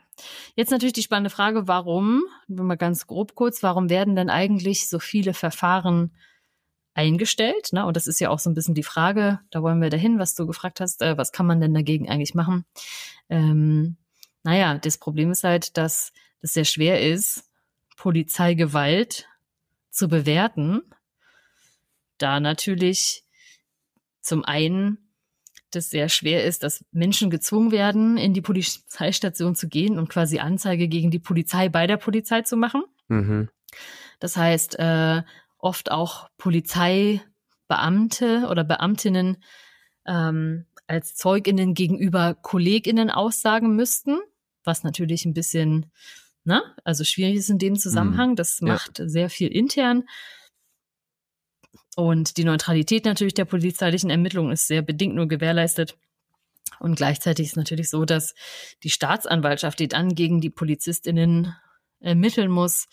[0.56, 5.00] jetzt natürlich die spannende Frage, warum, mal ganz grob kurz, warum werden denn eigentlich so
[5.00, 6.12] viele Verfahren
[6.95, 7.73] eingestellt?
[7.73, 7.86] Ne?
[7.86, 10.34] Und das ist ja auch so ein bisschen die Frage, da wollen wir dahin, was
[10.34, 12.65] du gefragt hast, äh, was kann man denn dagegen eigentlich machen?
[13.29, 13.97] Ähm,
[14.43, 17.43] naja, das Problem ist halt, dass das sehr schwer ist,
[17.97, 19.27] Polizeigewalt
[19.89, 20.81] zu bewerten,
[22.17, 23.23] da natürlich
[24.21, 24.97] zum einen
[25.71, 30.39] das sehr schwer ist, dass Menschen gezwungen werden, in die Polizeistation zu gehen und quasi
[30.39, 32.84] Anzeige gegen die Polizei bei der Polizei zu machen.
[33.10, 33.49] Mhm.
[34.19, 35.23] Das heißt, äh,
[35.65, 39.43] oft auch Polizeibeamte oder Beamtinnen
[40.06, 44.19] ähm, als Zeuginnen gegenüber Kolleginnen aussagen müssten,
[44.63, 45.91] was natürlich ein bisschen,
[46.43, 48.30] ne, also schwierig ist in dem Zusammenhang.
[48.32, 48.36] Mhm.
[48.36, 49.10] Das macht ja.
[49.10, 50.04] sehr viel intern.
[51.95, 55.97] Und die Neutralität natürlich der polizeilichen Ermittlungen ist sehr bedingt nur gewährleistet.
[56.80, 58.36] Und gleichzeitig ist natürlich so, dass
[58.84, 61.56] die Staatsanwaltschaft, die dann gegen die PolizistInnen
[62.01, 62.86] ermitteln muss,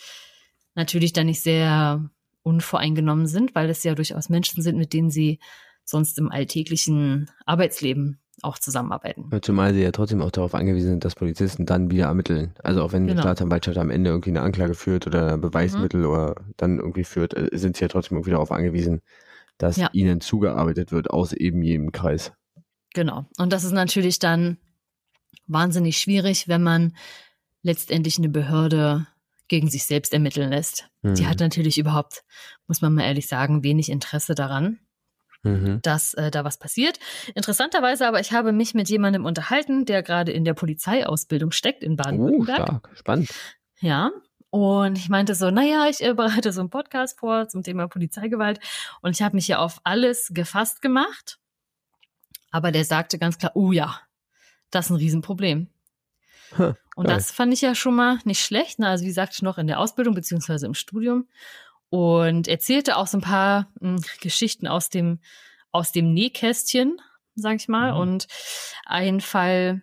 [0.74, 2.08] natürlich dann nicht sehr
[2.42, 5.38] unvoreingenommen sind, weil es ja durchaus Menschen sind, mit denen sie
[5.84, 9.30] sonst im alltäglichen Arbeitsleben auch zusammenarbeiten.
[9.42, 12.54] Zumal sie ja trotzdem auch darauf angewiesen sind, dass Polizisten dann wieder ermitteln.
[12.62, 13.16] Also auch wenn genau.
[13.16, 16.06] die Staatsanwaltschaft am Ende irgendwie eine Anklage führt oder Beweismittel mhm.
[16.06, 19.02] oder dann irgendwie führt, äh, sind sie ja trotzdem irgendwie darauf angewiesen,
[19.58, 19.90] dass ja.
[19.92, 22.32] ihnen zugearbeitet wird aus eben jedem Kreis.
[22.94, 23.26] Genau.
[23.38, 24.58] Und das ist natürlich dann
[25.46, 26.94] wahnsinnig schwierig, wenn man
[27.62, 29.06] letztendlich eine Behörde
[29.52, 30.88] gegen sich selbst ermitteln lässt.
[31.02, 31.14] Mhm.
[31.14, 32.24] Die hat natürlich überhaupt,
[32.68, 34.78] muss man mal ehrlich sagen, wenig Interesse daran
[35.42, 35.80] mhm.
[35.82, 36.98] dass äh, da was passiert.
[37.34, 41.96] Interessanterweise aber, ich habe mich mit jemandem unterhalten, der gerade in der Polizeiausbildung steckt in
[41.96, 42.60] Baden-Württemberg.
[42.60, 43.30] Oh, stark, spannend.
[43.80, 44.10] Ja,
[44.48, 48.58] und ich meinte so, naja, ich äh, bereite so einen Podcast vor zum Thema Polizeigewalt
[49.02, 51.38] und ich habe mich ja auf alles gefasst gemacht.
[52.50, 54.00] Aber der sagte ganz klar, oh ja,
[54.70, 55.68] das ist ein Riesenproblem.
[56.58, 58.78] Huh, und das fand ich ja schon mal nicht schlecht.
[58.78, 58.88] Ne?
[58.88, 61.26] Also wie gesagt, noch in der Ausbildung beziehungsweise im Studium
[61.88, 65.20] und erzählte auch so ein paar mh, hm, Geschichten aus dem
[65.72, 67.00] aus dem Nähkästchen,
[67.34, 67.92] sag ich mal.
[67.92, 67.98] Mhm.
[67.98, 68.26] Und
[68.84, 69.82] ein Fall,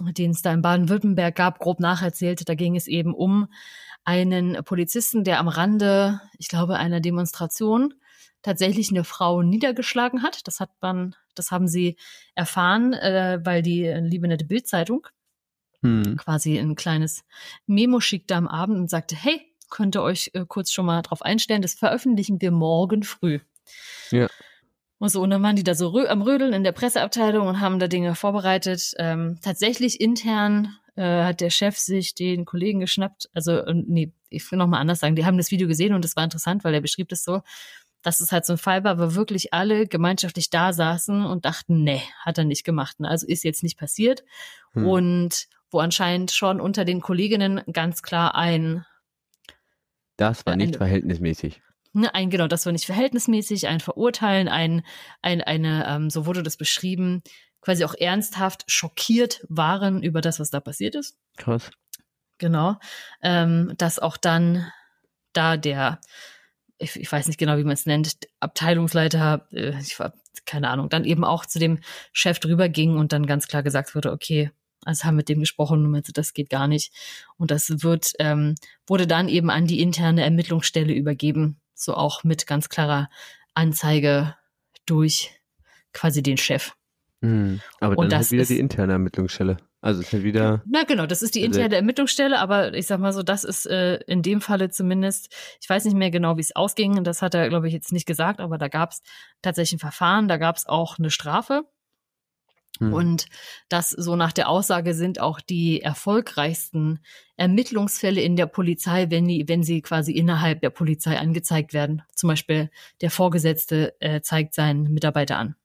[0.00, 3.48] den es da in Baden-Württemberg gab, grob nacherzählte, da ging es eben um
[4.04, 7.94] einen Polizisten, der am Rande, ich glaube, einer Demonstration
[8.42, 10.46] tatsächlich eine Frau niedergeschlagen hat.
[10.46, 11.96] Das hat man, das haben sie
[12.36, 15.08] erfahren, äh, weil die äh, liebe nette Bildzeitung
[15.86, 16.16] hm.
[16.16, 17.24] quasi ein kleines
[17.66, 21.22] Memo schickte am Abend und sagte, hey, könnt ihr euch äh, kurz schon mal drauf
[21.22, 21.62] einstellen.
[21.62, 23.40] Das veröffentlichen wir morgen früh.
[24.10, 24.28] Ja.
[24.98, 27.60] Und so, und dann waren die da so rö am Rödeln in der Presseabteilung und
[27.60, 28.94] haben da Dinge vorbereitet.
[28.98, 33.28] Ähm, tatsächlich intern äh, hat der Chef sich den Kollegen geschnappt.
[33.34, 35.16] Also, nee, ich will noch mal anders sagen.
[35.16, 37.42] Die haben das Video gesehen und das war interessant, weil er beschrieb das so,
[38.02, 41.82] dass es halt so ein Fall war, wo wirklich alle gemeinschaftlich da saßen und dachten,
[41.82, 42.96] nee, hat er nicht gemacht.
[43.00, 44.24] Also ist jetzt nicht passiert.
[44.72, 44.86] Hm.
[44.86, 48.84] Und wo anscheinend schon unter den Kolleginnen ganz klar ein
[50.16, 51.60] das war nicht ein, verhältnismäßig.
[51.92, 54.82] Ne, ein, genau, das war nicht verhältnismäßig, ein Verurteilen, ein,
[55.22, 57.22] ein, eine, ähm, so wurde das beschrieben,
[57.60, 61.18] quasi auch ernsthaft schockiert waren über das, was da passiert ist.
[61.36, 61.70] Krass.
[62.38, 62.76] Genau.
[63.22, 64.70] Ähm, dass auch dann
[65.32, 66.00] da der,
[66.78, 70.12] ich, ich weiß nicht genau, wie man es nennt, Abteilungsleiter, äh, ich war,
[70.44, 71.80] keine Ahnung, dann eben auch zu dem
[72.12, 74.50] Chef drüber ging und dann ganz klar gesagt wurde, okay,
[74.86, 76.92] also haben mit dem gesprochen und meinte, das geht gar nicht.
[77.36, 78.54] Und das wird, ähm,
[78.86, 83.10] wurde dann eben an die interne Ermittlungsstelle übergeben, so auch mit ganz klarer
[83.54, 84.34] Anzeige
[84.86, 85.32] durch
[85.92, 86.72] quasi den Chef.
[87.20, 87.60] Mhm.
[87.80, 89.56] Aber und dann das ist wieder ist, die interne Ermittlungsstelle.
[89.80, 90.62] Also ist halt wieder.
[90.66, 93.96] Na genau, das ist die interne Ermittlungsstelle, aber ich sag mal so, das ist äh,
[94.06, 97.48] in dem Falle zumindest, ich weiß nicht mehr genau, wie es ausging, das hat er,
[97.48, 99.02] glaube ich, jetzt nicht gesagt, aber da gab es
[99.42, 101.64] tatsächlich ein Verfahren, da gab es auch eine Strafe.
[102.80, 103.26] Und
[103.68, 107.00] das so nach der Aussage sind auch die erfolgreichsten
[107.36, 112.02] Ermittlungsfälle in der Polizei, wenn, die, wenn sie quasi innerhalb der Polizei angezeigt werden.
[112.14, 115.56] Zum Beispiel der Vorgesetzte äh, zeigt seinen Mitarbeiter an,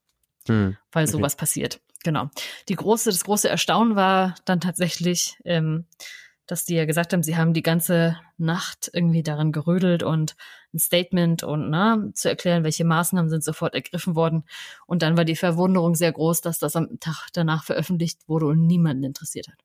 [0.48, 0.78] mhm.
[0.92, 1.12] weil okay.
[1.12, 1.82] sowas passiert.
[2.04, 2.30] Genau.
[2.68, 5.86] Die große, das große Erstaunen war dann tatsächlich, ähm,
[6.48, 10.36] dass die ja gesagt haben, sie haben die ganze Nacht irgendwie daran gerödelt und
[10.74, 14.44] ein Statement und ne, zu erklären, welche Maßnahmen sind sofort ergriffen worden.
[14.86, 18.66] Und dann war die Verwunderung sehr groß, dass das am Tag danach veröffentlicht wurde und
[18.66, 19.58] niemanden interessiert hat.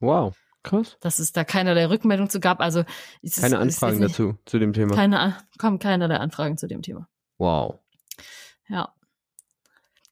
[0.00, 0.96] Wow, krass.
[1.00, 2.60] Dass es da keinerlei Rückmeldung zu gab.
[2.60, 2.84] Also
[3.40, 4.94] keine Anfragen nicht, dazu, zu dem Thema.
[4.94, 7.08] Keine, kommen keinerlei Anfragen zu dem Thema.
[7.38, 7.78] Wow.
[8.68, 8.92] Ja.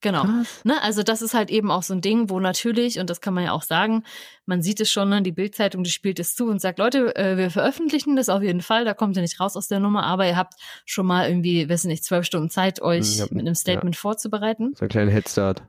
[0.04, 0.26] Genau.
[0.64, 3.32] Ne, also das ist halt eben auch so ein Ding, wo natürlich, und das kann
[3.32, 4.04] man ja auch sagen,
[4.44, 7.38] man sieht es schon, ne, die Bildzeitung, die spielt es zu und sagt, Leute, äh,
[7.38, 10.26] wir veröffentlichen das auf jeden Fall, da kommt ihr nicht raus aus der Nummer, aber
[10.26, 13.94] ihr habt schon mal irgendwie, weiß nicht, zwölf Stunden Zeit, euch hab, mit einem Statement
[13.94, 13.98] ja.
[13.98, 14.74] vorzubereiten.
[14.76, 15.62] So ein kleiner Headstart.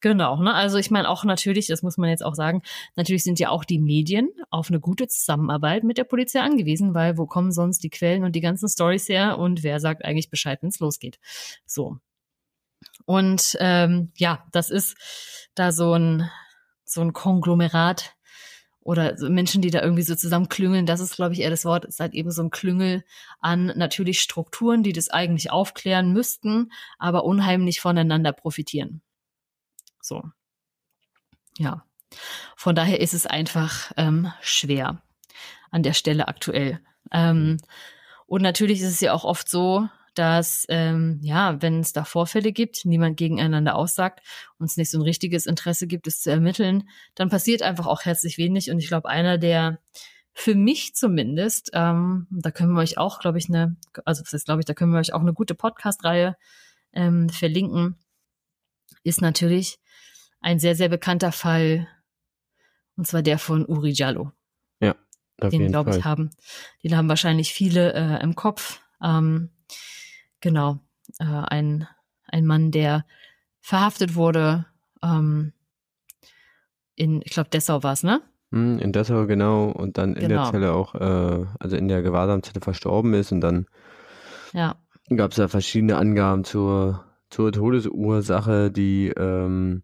[0.00, 0.54] Genau, ne?
[0.54, 2.62] Also ich meine auch natürlich, das muss man jetzt auch sagen,
[2.94, 7.18] natürlich sind ja auch die Medien auf eine gute Zusammenarbeit mit der Polizei angewiesen, weil
[7.18, 10.62] wo kommen sonst die Quellen und die ganzen Stories her und wer sagt eigentlich Bescheid,
[10.62, 11.18] wenn es losgeht?
[11.66, 11.98] So.
[13.06, 14.96] Und ähm, ja, das ist
[15.54, 16.30] da so ein,
[16.84, 18.14] so ein Konglomerat
[18.80, 21.86] oder so Menschen, die da irgendwie so zusammenklüngeln, das ist, glaube ich, eher das Wort,
[21.86, 23.02] ist halt eben so ein Klüngel
[23.40, 29.00] an natürlich Strukturen, die das eigentlich aufklären müssten, aber unheimlich voneinander profitieren.
[30.02, 30.22] So.
[31.58, 31.84] Ja.
[32.56, 35.02] Von daher ist es einfach ähm, schwer
[35.70, 36.80] an der Stelle aktuell.
[37.10, 37.56] Ähm,
[38.26, 42.52] und natürlich ist es ja auch oft so, dass ähm, ja, wenn es da Vorfälle
[42.52, 44.20] gibt, niemand gegeneinander aussagt
[44.58, 48.04] und es nicht so ein richtiges Interesse gibt, es zu ermitteln, dann passiert einfach auch
[48.04, 48.70] herzlich wenig.
[48.70, 49.78] Und ich glaube, einer der
[50.34, 54.46] für mich zumindest, ähm, da können wir euch auch, glaube ich, eine, also das heißt,
[54.46, 56.36] glaube ich, da können wir euch auch eine gute Podcast-Reihe
[56.92, 57.96] ähm, verlinken,
[59.04, 59.78] ist natürlich
[60.40, 61.86] ein sehr, sehr bekannter Fall,
[62.96, 64.32] und zwar der von Uri Jallo.
[64.80, 64.96] Ja,
[65.40, 66.30] auf den, glaube ich, haben.
[66.82, 68.80] Den haben wahrscheinlich viele äh, im Kopf.
[69.02, 69.50] Ähm,
[70.44, 70.78] genau,
[71.18, 71.88] äh, ein,
[72.28, 73.04] ein Mann, der
[73.60, 74.66] verhaftet wurde
[75.02, 75.52] ähm,
[76.94, 78.20] in, ich glaube, Dessau war es, ne?
[78.52, 80.42] Hm, In Dessau, genau, und dann in Genau.
[80.44, 83.66] der Zelle auch, äh, also in der Gewahrsamzelle verstorben ist und dann
[84.52, 84.76] Ja,
[85.08, 89.82] gab es da verschiedene Angaben zur, zur Todesursache, die ähm,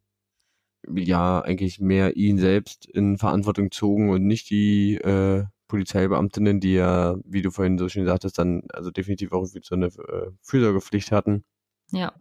[0.94, 7.16] ja eigentlich mehr ihn selbst in Verantwortung zogen und nicht die äh, Polizeibeamtinnen, die ja,
[7.24, 11.44] wie du vorhin so schön sagtest, dann also definitiv auch so eine äh, Fürsorgepflicht hatten.
[11.92, 12.12] ja,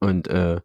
[0.00, 0.60] Und äh,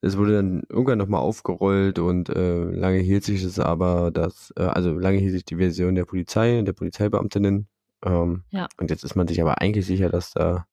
[0.00, 4.62] es wurde dann irgendwann nochmal aufgerollt und äh, lange hielt sich es aber, dass, äh,
[4.62, 7.68] also lange hielt sich die Version der Polizei und der Polizeibeamtinnen.
[8.04, 8.68] Ähm, Ja.
[8.78, 10.66] Und jetzt ist man sich aber eigentlich sicher, dass da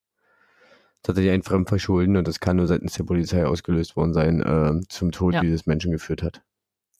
[1.01, 5.11] tatsächlich ein Fremdverschulden und das kann nur seitens der Polizei ausgelöst worden sein, äh, zum
[5.11, 5.41] Tod Ja.
[5.41, 6.43] dieses Menschen geführt hat.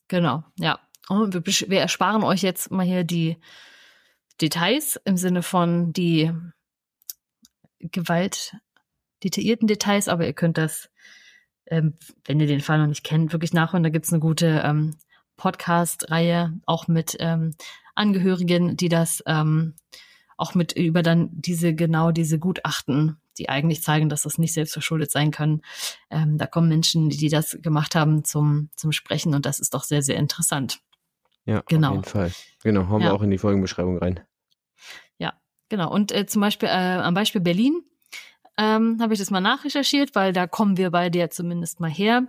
[0.08, 0.78] genau, ja.
[1.08, 3.38] Und wir, wir ersparen euch jetzt mal hier die
[4.40, 6.32] Details im Sinne von die
[7.80, 8.56] Gewalt,
[9.24, 10.90] detaillierten Details, aber ihr könnt das,
[11.66, 13.82] ähm, wenn ihr den Fall noch nicht kennt, wirklich nachhören.
[13.82, 14.96] Da gibt's eine gute ähm,
[15.36, 17.54] Podcast-Reihe, auch mit ähm,
[17.94, 19.74] Angehörigen, die das ähm,
[20.36, 25.10] auch mit über dann diese genau diese Gutachten, die eigentlich zeigen, dass das nicht selbstverschuldet
[25.10, 25.62] sein kann.
[26.10, 29.84] Ähm, da kommen Menschen, die das gemacht haben, zum zum Sprechen und das ist doch
[29.84, 30.80] sehr sehr interessant.
[31.44, 31.88] Ja, Genau.
[31.88, 32.32] auf jeden Fall.
[32.62, 33.08] Genau, hauen Ja.
[33.08, 34.20] wir auch in die Folgenbeschreibung rein.
[35.72, 35.90] Genau.
[35.90, 37.82] Und äh, zum Beispiel äh, am Beispiel Berlin
[38.58, 42.26] ähm, habe ich das mal nachrecherchiert, weil da kommen wir beide ja zumindest mal her.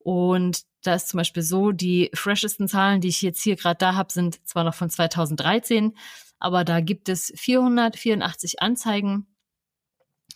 [0.00, 3.94] Und da ist zum Beispiel so, die freshesten Zahlen, die ich jetzt hier gerade da
[3.94, 5.96] habe, sind zwar noch von 2013,
[6.40, 9.28] aber da gibt es 484 Anzeigen.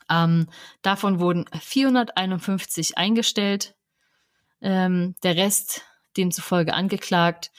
[0.08, 0.46] Ähm,
[0.82, 3.74] davon wurden 451 eingestellt,
[4.60, 5.82] ähm, der Rest
[6.16, 7.50] demzufolge angeklagt.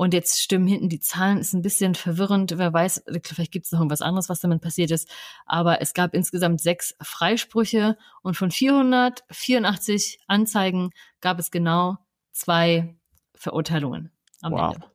[0.00, 2.54] Und jetzt stimmen hinten die Zahlen, ist ein bisschen verwirrend.
[2.56, 5.06] Wer weiß, vielleicht gibt es noch irgendwas anderes, was damit passiert ist.
[5.44, 10.88] Aber es gab insgesamt sechs Freisprüche und von 484 Anzeigen
[11.20, 11.98] gab es genau
[12.32, 12.96] zwei
[13.34, 14.10] Verurteilungen
[14.40, 14.74] am Wow.
[14.74, 14.86] Ende.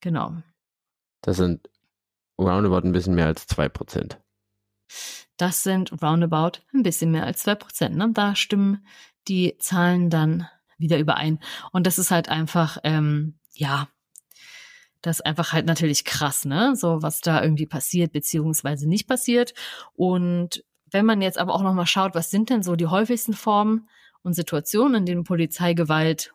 [0.00, 0.42] Genau.
[1.22, 1.70] Das sind
[2.38, 4.20] roundabout ein bisschen mehr als zwei Prozent.
[5.38, 7.96] Das sind roundabout ein bisschen mehr als zwei Prozent.
[7.96, 8.10] Ne?
[8.12, 8.86] Da stimmen
[9.28, 11.38] die Zahlen dann wieder überein.
[11.72, 13.88] Und das ist halt einfach, ähm, ja,
[15.02, 16.74] das ist einfach halt natürlich krass, ne?
[16.76, 19.54] So was da irgendwie passiert beziehungsweise nicht passiert.
[19.94, 23.32] Und wenn man jetzt aber auch noch mal schaut, was sind denn so die häufigsten
[23.32, 23.88] Formen
[24.22, 26.32] und Situationen, in denen Polizeigewalt,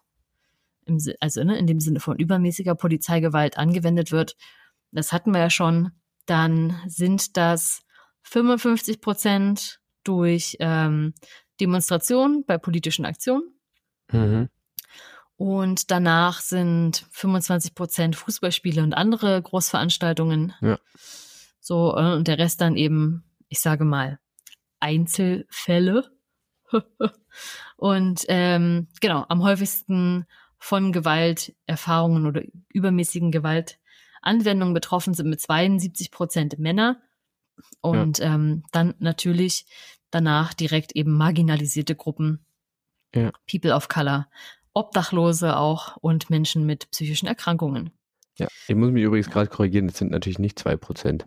[0.86, 4.36] im, also ne, in dem Sinne von übermäßiger Polizeigewalt angewendet wird,
[4.92, 5.92] das hatten wir ja schon,
[6.26, 7.82] dann sind das
[8.24, 11.14] 55 Prozent durch ähm,
[11.60, 13.44] Demonstrationen bei politischen Aktionen.
[14.12, 14.50] Mhm.
[15.38, 20.54] Und danach sind 25 Prozent Fußballspiele und andere Großveranstaltungen.
[20.62, 20.80] Ja.
[21.60, 24.20] So, äh, und der Rest dann eben, ich sage mal,
[24.80, 26.12] Einzelfälle.
[27.76, 30.26] und ähm, genau, am häufigsten
[30.58, 37.02] von Gewalterfahrungen oder übermäßigen Gewaltanwendungen betroffen sind mit 72 Prozent Männer.
[37.82, 39.66] Und ähm, dann natürlich
[40.12, 42.46] danach direkt eben marginalisierte Gruppen,
[43.14, 43.32] Ja.
[43.50, 44.28] People of Color,
[44.76, 47.92] Obdachlose auch und Menschen mit psychischen Erkrankungen.
[48.38, 51.26] Ja, ich muss mich übrigens gerade korrigieren, das sind natürlich nicht zwei Prozent.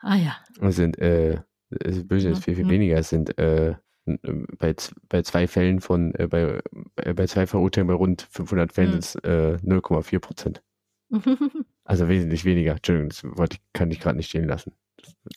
[0.00, 2.68] Ah ja, Es sind, äh, es ist böse, es ist viel, viel Mhm.
[2.70, 2.98] weniger.
[2.98, 3.74] Es sind äh,
[4.06, 4.74] n- bei,
[5.08, 6.60] bei zwei Fällen von, äh, bei,
[6.96, 8.92] äh, bei zwei Verurteilungen bei rund 500 Fällen Mhm.
[8.92, 10.62] sind es äh, 0,4 Prozent.
[11.84, 12.72] Also wesentlich weniger.
[12.72, 14.72] Entschuldigung, das wollte kann ich gerade nicht stehen lassen.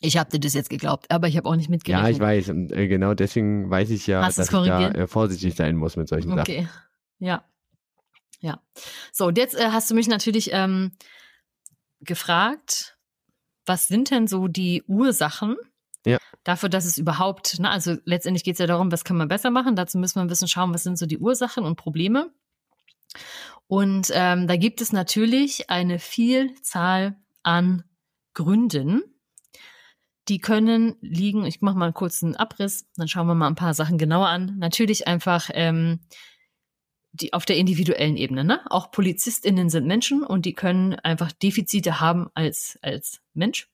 [0.02, 2.12] ich habe dir das jetzt geglaubt, aber ich habe auch nicht Ja, mitgerechnet.
[2.14, 2.48] ich weiß.
[2.50, 5.96] Und äh, genau deswegen weiß ich ja, Hast dass ich da äh, vorsichtig sein muss
[5.96, 6.40] mit solchen Sachen.
[6.40, 6.68] Okay,
[7.22, 7.44] ja.
[8.40, 8.60] Ja.
[9.12, 10.92] So, und jetzt äh, hast du mich natürlich ähm,
[12.00, 12.98] gefragt,
[13.64, 15.56] was sind denn so die Ursachen
[16.04, 16.18] Ja.
[16.42, 19.50] dafür, dass es überhaupt, ne, also letztendlich geht es ja darum, was kann man besser
[19.52, 19.76] machen.
[19.76, 22.32] Dazu müssen wir ein bisschen schauen, was sind so die Ursachen und Probleme.
[23.68, 27.84] Und ähm, da gibt es natürlich eine Vielzahl an
[28.34, 29.02] Gründen.
[30.28, 33.74] Die können liegen, ich mache mal einen kurzen Abriss, dann schauen wir mal ein paar
[33.74, 34.56] Sachen genauer an.
[34.58, 36.00] Natürlich einfach ähm,
[37.12, 38.44] die auf der individuellen Ebene.
[38.44, 38.60] Ne?
[38.70, 43.68] Auch PolizistInnen sind Menschen und die können einfach Defizite haben als, als Mensch.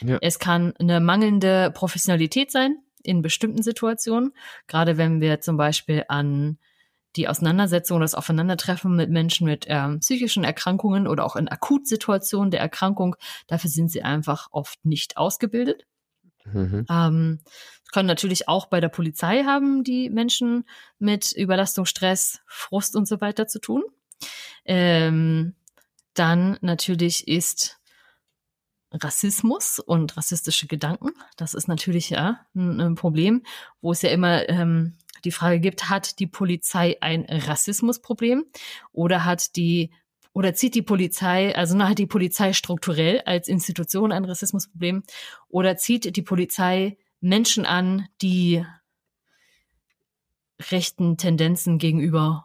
[0.00, 0.18] Ja.
[0.20, 4.32] Es kann eine mangelnde Professionalität sein in bestimmten Situationen,
[4.66, 6.58] gerade wenn wir zum Beispiel an
[7.16, 12.60] die Auseinandersetzung, das Aufeinandertreffen mit Menschen mit ähm, psychischen Erkrankungen oder auch in Akutsituationen der
[12.60, 15.86] Erkrankung, dafür sind sie einfach oft nicht ausgebildet.
[16.52, 16.86] Mhm.
[16.90, 17.40] Ähm,
[17.92, 20.64] können natürlich auch bei der Polizei haben die Menschen
[20.98, 23.84] mit Überlastung, Stress, Frust und so weiter zu tun.
[24.64, 25.54] Ähm,
[26.14, 27.78] dann natürlich ist
[28.92, 31.10] Rassismus und rassistische Gedanken.
[31.36, 33.42] Das ist natürlich ja ein, ein Problem,
[33.80, 38.44] wo es ja immer ähm, die Frage gibt, hat die Polizei ein Rassismusproblem
[38.92, 39.90] oder hat die
[40.36, 45.02] oder zieht die Polizei, also hat die Polizei strukturell als Institution ein Rassismusproblem
[45.48, 48.62] oder zieht die Polizei Menschen an, die
[50.70, 52.44] rechten Tendenzen gegenüber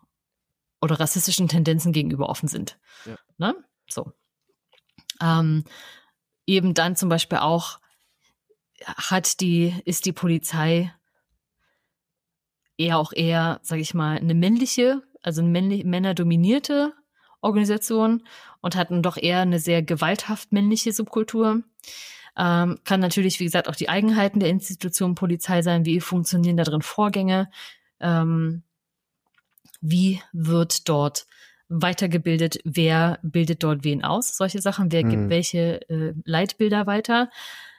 [0.80, 2.80] oder rassistischen Tendenzen gegenüber offen sind.
[3.06, 3.18] Ja.
[3.38, 3.56] Ne?
[3.90, 4.14] So.
[5.22, 5.66] Ähm,
[6.46, 7.82] eben dann zum Beispiel auch
[8.86, 10.96] hat die, ist die Polizei
[12.78, 16.94] eher auch eher, sage ich mal, eine männliche, also eine männlich, männerdominierte
[17.42, 18.24] Organisation
[18.62, 21.64] und hatten doch eher eine sehr gewalthaft männliche Subkultur.
[22.38, 25.86] Ähm, kann natürlich, wie gesagt, auch die Eigenheiten der Institution Polizei sein.
[25.86, 27.50] Wie funktionieren da drin Vorgänge?
[28.00, 28.64] Ähm,
[29.82, 31.26] wie wird dort
[31.68, 32.60] weitergebildet?
[32.64, 34.38] Wer bildet dort wen aus?
[34.38, 34.92] Solche Sachen.
[34.92, 35.10] Wer mhm.
[35.10, 37.30] gibt welche äh, Leitbilder weiter?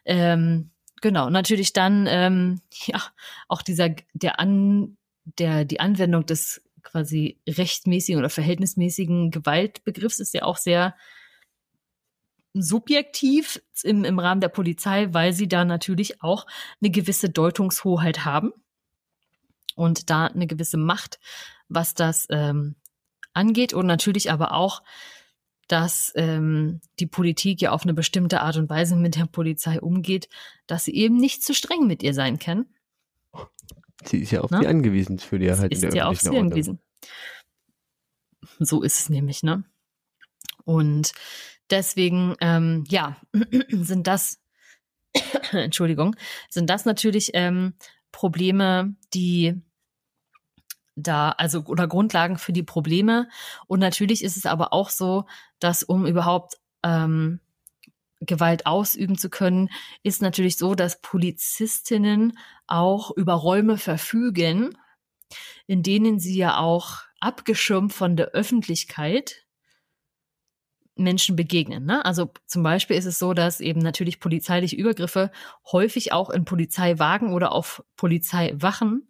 [0.05, 0.73] Ähm,
[1.03, 3.03] Genau, natürlich dann ähm, ja
[3.49, 10.43] auch dieser der an der die Anwendung des quasi rechtmäßigen oder verhältnismäßigen Gewaltbegriffs ist ja
[10.45, 10.95] auch sehr
[12.55, 16.47] subjektiv im, im Rahmen der Polizei, weil sie da natürlich auch
[16.81, 18.53] eine gewisse Deutungshoheit haben
[19.75, 21.19] und da eine gewisse Macht,
[21.69, 22.77] was das ähm,
[23.33, 24.83] angeht und natürlich aber auch
[25.69, 30.29] dass ähm, die Politik ja auf eine bestimmte Art und Weise mit der Polizei umgeht,
[30.67, 32.67] dass sie eben nicht zu streng mit ihr sein kann.
[34.05, 34.61] Sie ist ja auf Na?
[34.61, 36.45] sie angewiesen für die Erhaltung der ist ja auf sie Ordnung.
[36.45, 36.81] angewiesen.
[38.59, 39.65] So ist es nämlich, ne?
[40.65, 41.13] Und
[41.71, 43.17] deswegen, ähm, ja,
[43.71, 44.41] sind das,
[45.53, 46.17] Entschuldigung,
[46.51, 47.75] sind das natürlich ähm,
[48.13, 49.61] Probleme, die
[50.95, 53.29] da, also oder Grundlagen für die Probleme.
[53.67, 55.27] Und natürlich ist es aber auch so,
[55.59, 57.41] dass um überhaupt ähm,
[58.25, 59.69] Gewalt ausüben zu können,
[60.03, 64.77] ist natürlich so, dass Polizistinnen auch über Räume verfügen,
[65.67, 69.47] in denen sie ja auch abgeschirmt von der Öffentlichkeit
[70.95, 71.85] Menschen begegnen.
[71.85, 72.05] Ne?
[72.05, 75.31] Also zum Beispiel ist es so, dass eben natürlich polizeiliche Übergriffe
[75.71, 79.09] häufig auch in Polizeiwagen oder auf Polizeiwachen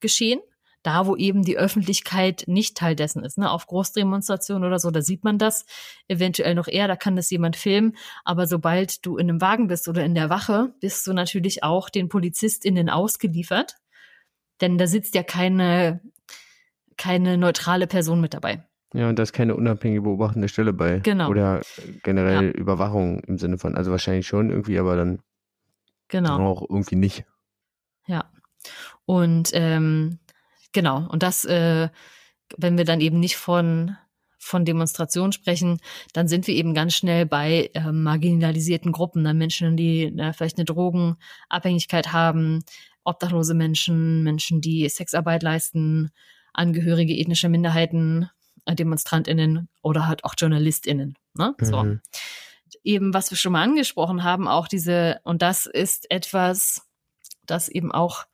[0.00, 0.40] geschehen
[0.88, 3.36] da, wo eben die Öffentlichkeit nicht Teil dessen ist.
[3.36, 3.50] Ne?
[3.50, 5.66] Auf Großdemonstrationen oder so, da sieht man das
[6.08, 7.94] eventuell noch eher, da kann das jemand filmen.
[8.24, 11.90] Aber sobald du in einem Wagen bist oder in der Wache, bist du natürlich auch
[11.90, 13.74] den PolizistInnen ausgeliefert.
[14.62, 16.00] Denn da sitzt ja keine,
[16.96, 18.64] keine neutrale Person mit dabei.
[18.94, 21.00] Ja, und da ist keine unabhängige beobachtende Stelle bei.
[21.00, 21.28] Genau.
[21.28, 21.60] Oder
[22.02, 22.52] generell ja.
[22.52, 25.18] Überwachung im Sinne von, also wahrscheinlich schon irgendwie, aber dann
[26.08, 26.38] genau.
[26.38, 27.26] auch irgendwie nicht.
[28.06, 28.32] Ja.
[29.04, 30.18] Und ähm,
[30.72, 31.06] Genau.
[31.08, 31.88] Und das, äh,
[32.56, 33.96] wenn wir dann eben nicht von
[34.40, 35.80] von Demonstrationen sprechen,
[36.12, 40.56] dann sind wir eben ganz schnell bei äh, marginalisierten Gruppen, dann Menschen, die äh, vielleicht
[40.58, 42.64] eine Drogenabhängigkeit haben,
[43.04, 46.10] obdachlose Menschen, Menschen, die Sexarbeit leisten,
[46.54, 48.30] Angehörige ethnischer Minderheiten,
[48.64, 51.16] äh, DemonstrantInnen oder halt auch JournalistInnen.
[51.34, 51.54] Ne?
[51.58, 51.64] Mhm.
[51.64, 51.96] So.
[52.84, 56.82] Eben, was wir schon mal angesprochen haben, auch diese, und das ist etwas,
[57.44, 58.24] das eben auch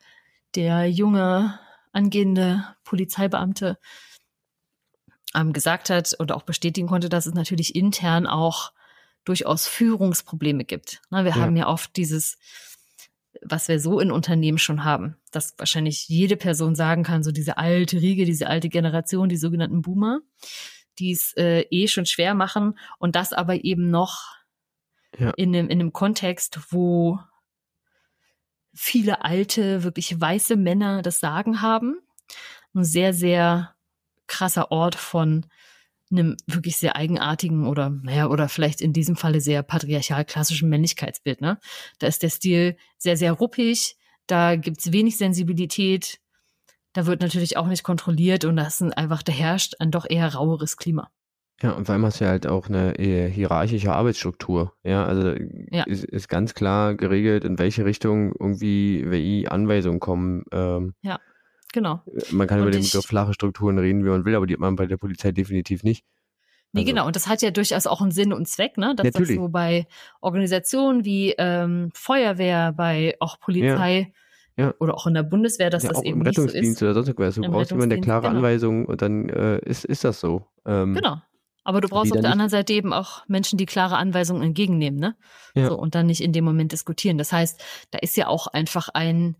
[0.55, 1.59] der junge
[1.95, 3.78] angehende Polizeibeamte
[5.34, 8.72] ähm, gesagt hat und auch bestätigen konnte, dass es natürlich intern auch
[9.24, 11.01] durchaus Führungsprobleme gibt.
[11.11, 11.36] Na, wir ja.
[11.36, 12.36] haben ja oft dieses,
[13.42, 17.57] was wir so in Unternehmen schon haben, dass wahrscheinlich jede Person sagen kann, so diese
[17.57, 20.20] alte Riege, diese alte Generation, die sogenannten Boomer,
[20.99, 24.36] die es äh, eh schon schwer machen und das aber eben noch
[25.18, 25.30] ja.
[25.30, 27.18] in, einem, in einem Kontext, wo
[28.75, 31.99] viele alte, wirklich weiße Männer das Sagen haben.
[32.75, 33.75] Ein sehr, sehr
[34.27, 35.47] krasser Ort von
[36.11, 41.41] einem wirklich sehr eigenartigen oder, naja, oder vielleicht in diesem Falle sehr patriarchal klassischen Männlichkeitsbild,
[41.41, 41.59] ne?
[41.99, 43.97] Da ist der Stil sehr, sehr ruppig,
[44.27, 46.20] da gibt's wenig Sensibilität,
[46.93, 50.35] da wird natürlich auch nicht kontrolliert und das ist einfach, da herrscht ein doch eher
[50.35, 51.11] raueres Klima.
[51.62, 54.72] Ja, und vor allem hast du ja halt auch eine eher hierarchische Arbeitsstruktur.
[54.82, 55.34] Ja, also
[55.70, 55.84] Ja.
[55.84, 60.44] ist, ist ganz klar geregelt, in welche Richtung irgendwie WI Anweisungen kommen.
[60.52, 60.94] Ähm,
[61.72, 62.02] Genau.
[62.30, 64.61] man kann Und über den Begriff flache Strukturen reden, wie man will, aber die hat
[64.61, 66.05] man bei der Polizei definitiv nicht.
[66.72, 67.07] Nee, Also- genau.
[67.07, 68.94] Und das hat ja durchaus auch einen Sinn und Zweck, ne?
[68.96, 69.28] Dass Natürlich.
[69.30, 69.86] das so bei
[70.20, 74.12] Organisationen wie ähm, Feuerwehr, bei auch Polizei
[74.57, 74.72] Ja.
[74.78, 76.82] oder auch in der Bundeswehr, dass ja, das eben im nicht so Rettungsdienst ist.
[76.84, 77.34] oder sonst irgendwas.
[77.36, 78.36] Du Im brauchst jemanden, der Rettungsdienst, klare genau.
[78.36, 80.46] Anweisungen und dann äh, ist, ist das so.
[80.66, 81.16] Ähm, Genau.
[81.65, 85.17] Aber du brauchst auf der anderen Seite eben auch Menschen, die klare Anweisungen entgegennehmen, ne?
[85.55, 85.69] Ja.
[85.69, 87.17] So, und dann nicht in dem Moment diskutieren.
[87.17, 89.37] Das heißt, da ist ja auch einfach ein,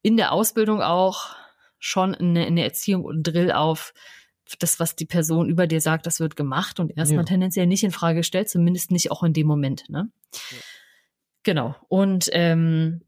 [0.00, 1.34] in der Ausbildung auch
[1.80, 3.92] schon eine, eine Erziehung und ein Drill auf
[4.58, 7.28] das, was die Person über dir sagt, das wird gemacht und erstmal Ja.
[7.28, 10.10] tendenziell nicht in Frage gestellt, zumindest nicht auch in dem Moment, ne?
[11.42, 11.74] Genau.
[11.88, 13.02] Und ähm,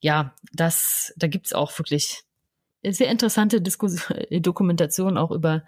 [0.00, 2.22] ja, das, da gibt's auch wirklich
[2.84, 5.64] sehr interessante Diskus Dokumentationen auch über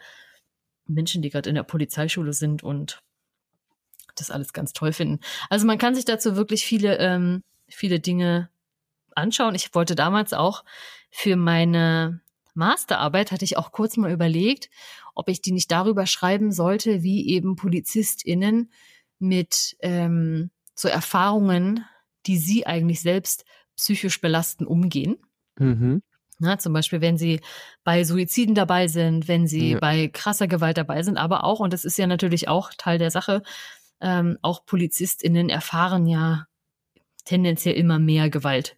[0.95, 3.03] Menschen, die gerade in der Polizeischule sind und
[4.16, 5.20] das alles ganz toll finden.
[5.49, 8.51] Also man kann sich dazu wirklich viele, ähm, viele Dinge
[9.14, 9.55] anschauen.
[9.55, 10.64] Ich wollte damals auch
[11.11, 12.20] für meine
[12.55, 14.70] Masterarbeit, hatte ich auch kurz mal überlegt,
[15.14, 18.70] ob ich die nicht darüber schreiben sollte, wie eben PolizistInnen
[19.18, 21.84] mit ähm, so Erfahrungen,
[22.26, 23.45] die sie eigentlich selbst
[23.76, 25.16] psychisch belasten, umgehen.
[25.59, 26.03] Mhm.
[26.41, 27.41] Na, zum Beispiel, wenn sie
[27.84, 29.78] bei Suiziden dabei sind, wenn sie Ja.
[29.78, 33.11] bei krasser Gewalt dabei sind, aber auch, und das ist ja natürlich auch Teil der
[33.11, 33.43] Sache,
[34.01, 36.47] ähm, auch PolizistInnen erfahren ja
[37.26, 38.76] tendenziell immer mehr Gewalt.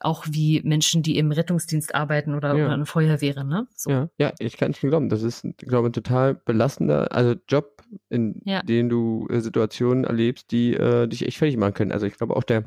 [0.00, 2.66] Auch wie Menschen, die im Rettungsdienst arbeiten oder, Ja.
[2.66, 3.68] oder in Feuerwehren, ne?
[3.76, 3.90] So.
[3.90, 5.08] Ja, ja, ich kann es mir glauben.
[5.08, 8.62] Das ist, glaube ich, ein total belastender, also Job, in Ja.
[8.62, 11.92] dem du äh, Situationen erlebst, die äh, dich echt fertig machen können.
[11.92, 12.64] Also ich glaube auch der,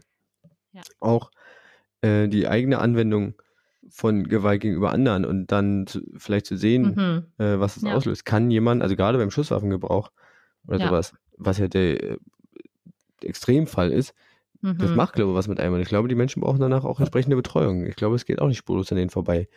[0.71, 0.81] Ja.
[1.01, 1.29] auch
[2.01, 3.33] äh, die eigene Anwendung
[3.89, 7.25] von Gewalt gegenüber anderen und dann zu, vielleicht zu sehen, Mhm.
[7.43, 7.93] äh, was es Ja.
[7.95, 8.25] auslöst.
[8.25, 10.11] Kann jemand, also gerade beim Schusswaffengebrauch
[10.67, 10.87] oder Ja.
[10.87, 12.17] sowas, was ja der äh,
[13.21, 14.13] Extremfall ist,
[14.61, 14.95] das Mhm.
[14.97, 15.75] macht, glaube ich, was mit einem.
[15.75, 17.85] Und ich glaube, die Menschen brauchen danach auch entsprechende Betreuung.
[17.85, 19.47] Ich glaube, es geht auch nicht spurlos an denen vorbei.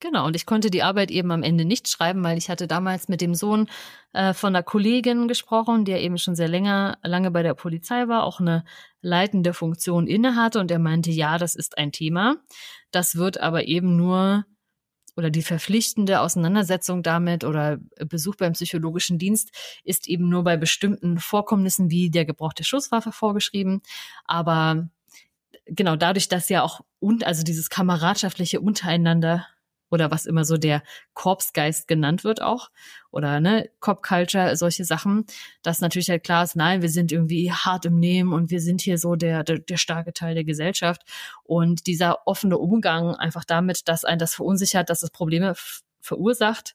[0.00, 3.08] Genau, und ich konnte die Arbeit eben am Ende nicht schreiben, weil ich hatte damals
[3.08, 3.68] mit dem Sohn
[4.12, 8.22] äh, von einer Kollegin gesprochen, der eben schon sehr länger, lange bei der Polizei war,
[8.22, 8.64] auch eine
[9.00, 12.36] leitende Funktion innehatte und er meinte, ja, das ist ein Thema.
[12.90, 14.44] Das wird aber eben nur
[15.16, 19.50] oder die verpflichtende Auseinandersetzung damit oder Besuch beim psychologischen Dienst
[19.82, 23.82] ist eben nur bei bestimmten Vorkommnissen wie der Gebrauch der Schusswaffe vorgeschrieben.
[24.24, 24.88] Aber
[25.66, 29.46] genau dadurch, dass ja auch und also dieses kameradschaftliche untereinander
[29.90, 30.82] oder was immer so der
[31.14, 32.70] Korpsgeist genannt wird auch
[33.10, 35.24] oder ne Cop Culture solche Sachen,
[35.62, 38.80] dass natürlich halt klar ist, nein, wir sind irgendwie hart im Nehmen und wir sind
[38.80, 41.02] hier so der der, der starke Teil der Gesellschaft
[41.44, 45.54] und dieser offene Umgang einfach damit, dass ein das verunsichert, dass es Probleme
[46.00, 46.74] verursacht,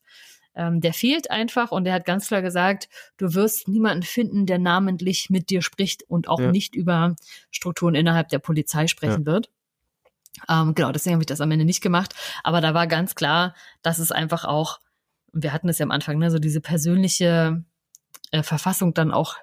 [0.56, 2.88] ähm, der fehlt einfach und er hat ganz klar gesagt,
[3.18, 6.52] du wirst niemanden finden, der namentlich mit dir spricht und auch Ja.
[6.52, 7.16] nicht über
[7.52, 9.50] Strukturen innerhalb der Polizei sprechen wird.
[10.50, 12.16] Ähm, genau, deswegen habe ich das am Ende nicht gemacht.
[12.44, 14.80] Aber da war ganz klar, dass es einfach auch,
[15.32, 17.64] wir hatten es ja am Anfang, ne, so diese persönliche
[18.32, 19.36] äh, Verfassung dann auch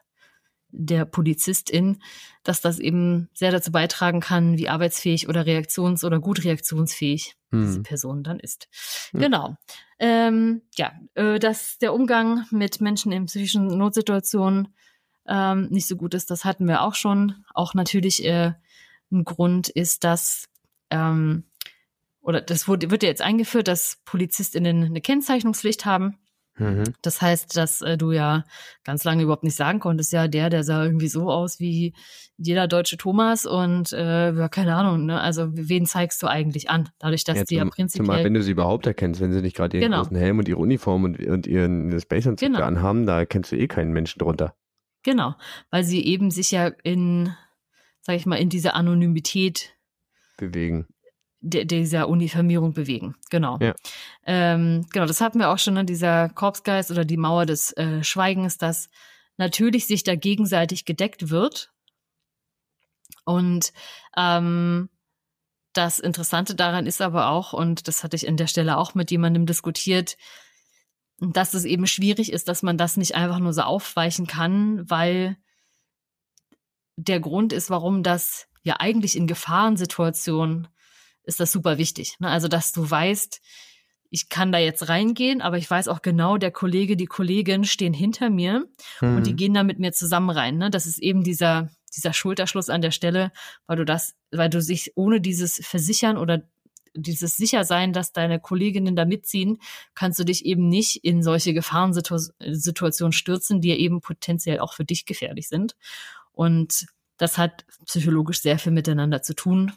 [0.73, 2.01] der Polizistin,
[2.45, 7.77] dass das eben sehr dazu beitragen kann, wie arbeitsfähig oder reaktions- oder gut reaktionsfähig diese
[7.77, 7.83] Hm.
[7.83, 8.69] Person dann ist.
[9.13, 9.21] Ja.
[9.21, 9.57] Genau.
[9.99, 14.69] Ähm, ja, äh, dass der Umgang mit Menschen in psychischen Notsituationen
[15.27, 17.45] ähm, nicht so gut ist, das hatten wir auch schon.
[17.53, 18.53] Auch natürlich äh,
[19.11, 20.49] ein Grund ist, dass
[20.91, 21.45] ähm,
[22.21, 26.19] oder das wurde, wird ja jetzt eingeführt, dass PolizistInnen eine Kennzeichnungspflicht haben.
[26.59, 26.85] Mhm.
[27.01, 28.45] Das heißt, dass äh, du ja
[28.85, 31.95] ganz lange überhaupt nicht sagen konntest, ja, der, der sah irgendwie so aus wie
[32.37, 35.21] jeder deutsche Thomas und äh, ja, keine Ahnung, ne?
[35.21, 36.91] Also wen zeigst du eigentlich an?
[36.99, 39.41] Dadurch, dass Ja, die ja zum, prinzipiell zumal, wenn du sie überhaupt erkennst, wenn sie
[39.41, 40.03] nicht gerade ihren Genau.
[40.03, 42.63] großen Helm und ihre Uniform und, und ihren Spaceanzug Genau.
[42.63, 44.55] anhaben, da erkennst du eh keinen Menschen drunter.
[45.03, 45.35] Genau,
[45.71, 47.35] weil sie eben sich ja in,
[48.03, 49.71] sag ich mal, in dieser Anonymität
[50.41, 50.87] bewegen.
[51.41, 53.15] de, dieser Uniformierung bewegen.
[53.31, 53.59] Genau.
[53.61, 53.75] Ja.
[54.27, 55.85] Ähm, genau, das hatten wir auch schon, ne?
[55.85, 58.91] dieser Korpsgeist oder die Mauer des äh, Schweigens, dass
[59.37, 61.73] natürlich sich da gegenseitig gedeckt wird.
[63.25, 63.73] Und
[64.17, 64.91] ähm,
[65.73, 69.11] das Interessante daran ist aber auch, und das hatte ich an der Stelle auch mit
[69.11, 70.17] jemandem diskutiert,
[71.19, 75.37] dass es eben schwierig ist, dass man das nicht einfach nur so aufweichen kann, weil
[76.97, 80.69] der Grund ist, warum das ja eigentlich in Gefahrensituationen
[81.23, 82.17] ist das super wichtig.
[82.19, 82.29] Ne?
[82.29, 83.41] Also, dass du weißt,
[84.11, 87.95] ich kann da jetzt reingehen, aber ich weiß auch genau, der Kollege, die Kollegin stehen
[87.95, 88.67] hinter mir
[89.01, 89.37] und die Mhm.
[89.37, 90.59] gehen da mit mir zusammen rein.
[90.59, 90.71] Ne?
[90.71, 93.31] Das ist eben dieser, dieser Schulterschluss an der Stelle,
[93.67, 96.43] weil du das, weil du sich ohne dieses Versichern oder
[96.93, 99.59] dieses Sichersein, dass deine Kolleginnen da mitziehen,
[99.95, 104.85] kannst du dich eben nicht in solche Gefahrensituationen stürzen, die ja eben potenziell auch für
[104.85, 105.77] dich gefährlich sind.
[106.33, 106.87] Und
[107.21, 109.73] das hat psychologisch sehr viel miteinander zu tun.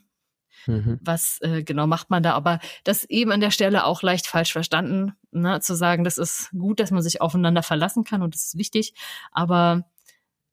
[0.66, 0.98] Mhm.
[1.02, 2.34] Was äh, genau macht man da?
[2.34, 5.60] Aber das eben an der Stelle auch leicht falsch verstanden, ne?
[5.60, 8.94] zu sagen, das ist gut, dass man sich aufeinander verlassen kann und das ist wichtig.
[9.34, 9.86] Aber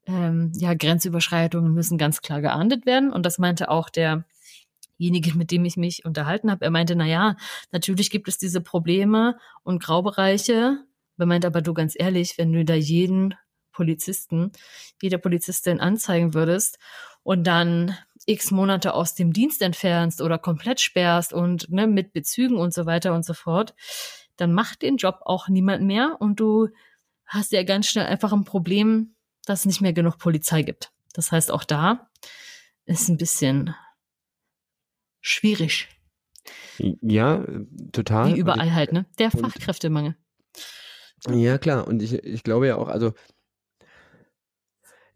[0.06, 3.12] ähm, ja, Grenzüberschreitungen müssen ganz klar geahndet werden.
[3.12, 6.64] Und das meinte auch derjenige, mit dem ich mich unterhalten habe.
[6.64, 7.36] Er meinte, na ja,
[7.70, 10.78] natürlich gibt es diese Probleme und Graubereiche.
[11.18, 13.34] Er meinte aber du ganz ehrlich, wenn du da jeden
[13.80, 14.52] Polizisten,
[15.00, 16.78] jeder Polizistin anzeigen würdest
[17.22, 22.58] und dann x Monate aus dem Dienst entfernst oder komplett sperrst und ne, mit Bezügen
[22.58, 23.74] und so weiter und so fort,
[24.36, 26.68] dann macht den Job auch niemand mehr und du
[27.24, 29.14] hast ja ganz schnell einfach ein Problem,
[29.46, 30.92] dass es nicht mehr genug Polizei gibt.
[31.14, 32.10] Das heißt, auch da
[32.84, 33.74] ist ein bisschen
[35.22, 35.88] schwierig.
[36.76, 37.46] Ja,
[37.92, 38.34] total.
[38.34, 39.06] Wie überall halt, ne?
[39.18, 40.16] Der Fachkräftemangel.
[41.28, 41.86] Ja, klar.
[41.86, 43.12] Und ich, ich glaube ja auch, also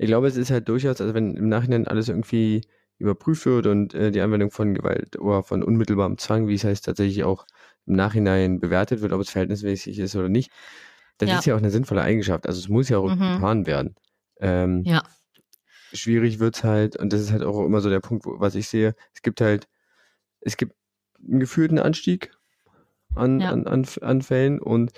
[0.04, 2.60] ich glaube, es ist halt durchaus, also wenn im Nachhinein alles irgendwie
[2.98, 6.84] überprüft wird und äh, die Anwendung von Gewalt oder von unmittelbarem Zwang, wie es heißt,
[6.84, 7.46] tatsächlich auch
[7.86, 10.50] im Nachhinein bewertet wird, ob es verhältnismäßig ist oder nicht,
[11.16, 11.38] das ja.
[11.38, 12.46] ist ja auch eine sinnvolle Eigenschaft.
[12.46, 13.18] Also es muss ja auch mhm.
[13.18, 13.94] getan werden.
[14.40, 15.02] Ähm, ja.
[15.94, 18.54] Schwierig wird es halt, und das ist halt auch immer so der Punkt, wo, was
[18.56, 19.68] ich sehe, es gibt halt,
[20.40, 20.74] es gibt
[21.26, 22.30] einen gefühlten Anstieg
[23.14, 23.50] an, ja.
[23.50, 24.92] an, an, an Fällen und,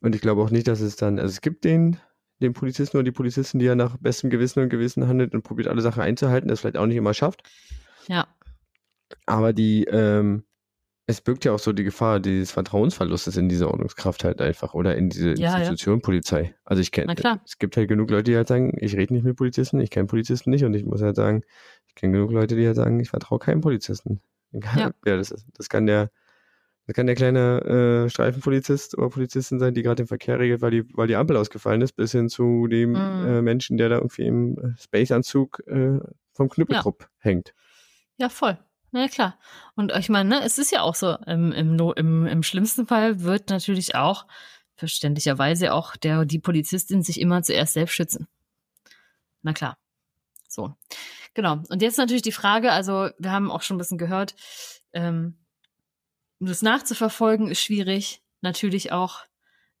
[0.00, 2.00] und ich glaube auch nicht, dass es dann, also es gibt den,
[2.42, 5.68] den Polizisten oder die Polizistin, die ja nach bestem Gewissen und Gewissen handelt und probiert,
[5.68, 7.42] alle Sachen einzuhalten, das vielleicht auch nicht immer schafft.
[8.08, 8.26] Ja.
[9.26, 10.44] Aber die, ähm,
[11.06, 14.96] es birgt ja auch so die Gefahr dieses Vertrauensverlustes in diese Ordnungskraft halt einfach oder
[14.96, 16.02] in diese ja, Institution ja.
[16.02, 16.54] Polizei.
[16.64, 17.14] Also ich kenne,
[17.44, 20.06] es gibt halt genug Leute, die halt sagen, ich rede nicht mit Polizisten, ich kenne
[20.06, 21.42] Polizisten nicht und ich muss halt sagen,
[21.86, 24.20] ich kenne genug Leute, die halt sagen, ich vertraue keinem Polizisten.
[24.52, 26.10] Ja, ja das, ist, das kann der
[26.86, 30.72] das kann der kleine äh, Streifenpolizist oder Polizistin sein, die gerade den Verkehr regelt, weil
[30.72, 33.26] die, weil die Ampel ausgefallen ist, bis hin zu dem mhm.
[33.26, 36.00] äh, Menschen, der da irgendwie im äh, Space-Anzug äh,
[36.32, 37.08] vom Knüppeltrupp ja.
[37.18, 37.54] hängt.
[38.16, 38.58] Ja, voll.
[38.90, 39.38] Na ja, klar.
[39.74, 43.22] Und ich meine, ne, es ist ja auch so, im, im, im, im schlimmsten Fall
[43.22, 44.26] wird natürlich auch
[44.74, 48.26] verständlicherweise auch der, die Polizistin sich immer zuerst selbst schützen.
[49.42, 49.78] Na klar.
[50.48, 50.74] So.
[51.34, 51.62] Genau.
[51.68, 54.34] Und jetzt natürlich die Frage, also wir haben auch schon ein bisschen gehört,
[54.92, 55.38] ähm,
[56.46, 58.22] das nachzuverfolgen, ist schwierig.
[58.40, 59.20] Natürlich auch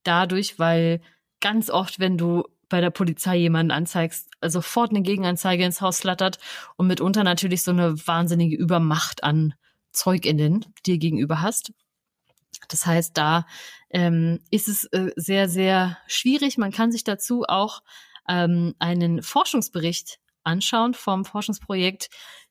[0.04, 1.00] dadurch, weil
[1.40, 6.38] ganz oft, wenn du bei der Polizei jemanden anzeigst, sofort eine Gegenanzeige ins Haus flattert
[6.76, 9.54] und mitunter natürlich so eine wahnsinnige Übermacht an
[9.92, 11.72] ZeugInnen dir gegenüber hast.
[12.68, 13.46] Das heißt, da
[13.90, 16.56] ähm, ist es äh, sehr, sehr schwierig.
[16.56, 17.82] Man kann sich dazu auch
[18.28, 22.08] ähm, einen Forschungsbericht anschauen vom Forschungsprojekt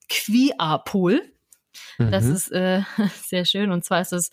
[0.09, 1.22] QIAPOL.
[1.97, 2.34] Das mhm.
[2.34, 2.82] ist äh,
[3.26, 3.72] sehr schön.
[3.72, 4.32] Und zwar ist es,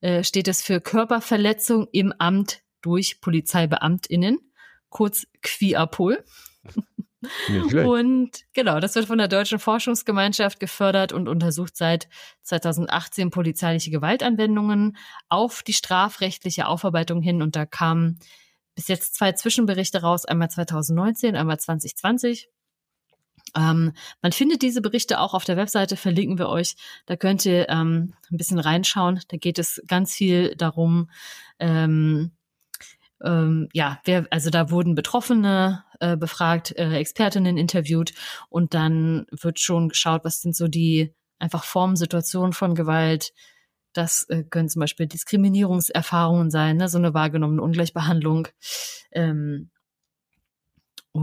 [0.00, 4.38] äh, steht es für Körperverletzung im Amt durch PolizeibeamtInnen,
[4.88, 6.24] kurz QIAPOL.
[7.72, 12.08] Und genau, das wird von der Deutschen Forschungsgemeinschaft gefördert und untersucht seit
[12.42, 14.96] 2018 polizeiliche Gewaltanwendungen
[15.28, 17.42] auf die strafrechtliche Aufarbeitung hin.
[17.42, 18.20] Und da kamen
[18.74, 22.48] bis jetzt zwei Zwischenberichte raus, einmal 2019, einmal 2020.
[23.56, 23.92] Ähm,
[24.22, 26.76] man findet diese Berichte auch auf der Webseite, verlinken wir euch.
[27.06, 29.20] Da könnt ihr ähm, ein bisschen reinschauen.
[29.28, 31.10] Da geht es ganz viel darum,
[31.58, 32.32] ähm,
[33.24, 38.12] ähm, ja, wer, also da wurden Betroffene äh, befragt, äh, Expertinnen interviewt
[38.50, 43.32] und dann wird schon geschaut, was sind so die einfach Formen, Situationen von Gewalt.
[43.94, 48.48] Das äh, können zum Beispiel Diskriminierungserfahrungen sein, ne, so eine wahrgenommene Ungleichbehandlung.
[49.12, 49.70] Ähm,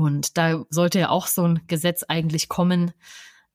[0.01, 2.91] und da sollte ja auch so ein Gesetz eigentlich kommen,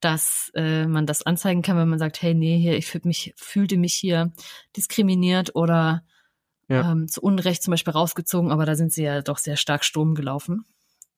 [0.00, 3.34] dass äh, man das anzeigen kann, wenn man sagt, hey, nee, hier, ich fühl mich,
[3.36, 4.32] fühlte mich hier
[4.76, 6.04] diskriminiert oder
[6.68, 6.92] ja.
[6.92, 10.14] ähm, zu Unrecht zum Beispiel rausgezogen, aber da sind sie ja doch sehr stark Sturm
[10.14, 10.64] gelaufen.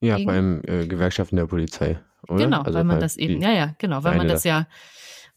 [0.01, 0.27] Ja, gegen.
[0.27, 2.45] beim äh, Gewerkschaften der Polizei, oder?
[2.45, 4.67] Genau, also weil man das eben, ja, ja, genau, weil man das ja,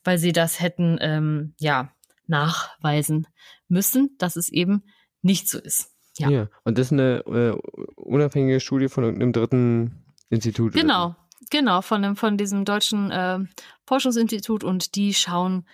[0.05, 1.91] weil sie das hätten, ähm, ja,
[2.27, 3.27] nachweisen
[3.67, 4.84] müssen, dass es eben
[5.21, 5.92] nicht so ist.
[6.18, 6.30] Ja.
[6.30, 6.47] ja.
[6.64, 7.57] Und das ist eine äh,
[7.95, 10.74] unabhängige Studie von irgendeinem dritten Institut.
[10.74, 11.16] Genau,
[11.49, 13.39] genau, von, dem, von diesem deutschen äh,
[13.86, 15.68] Forschungsinstitut und die schauen,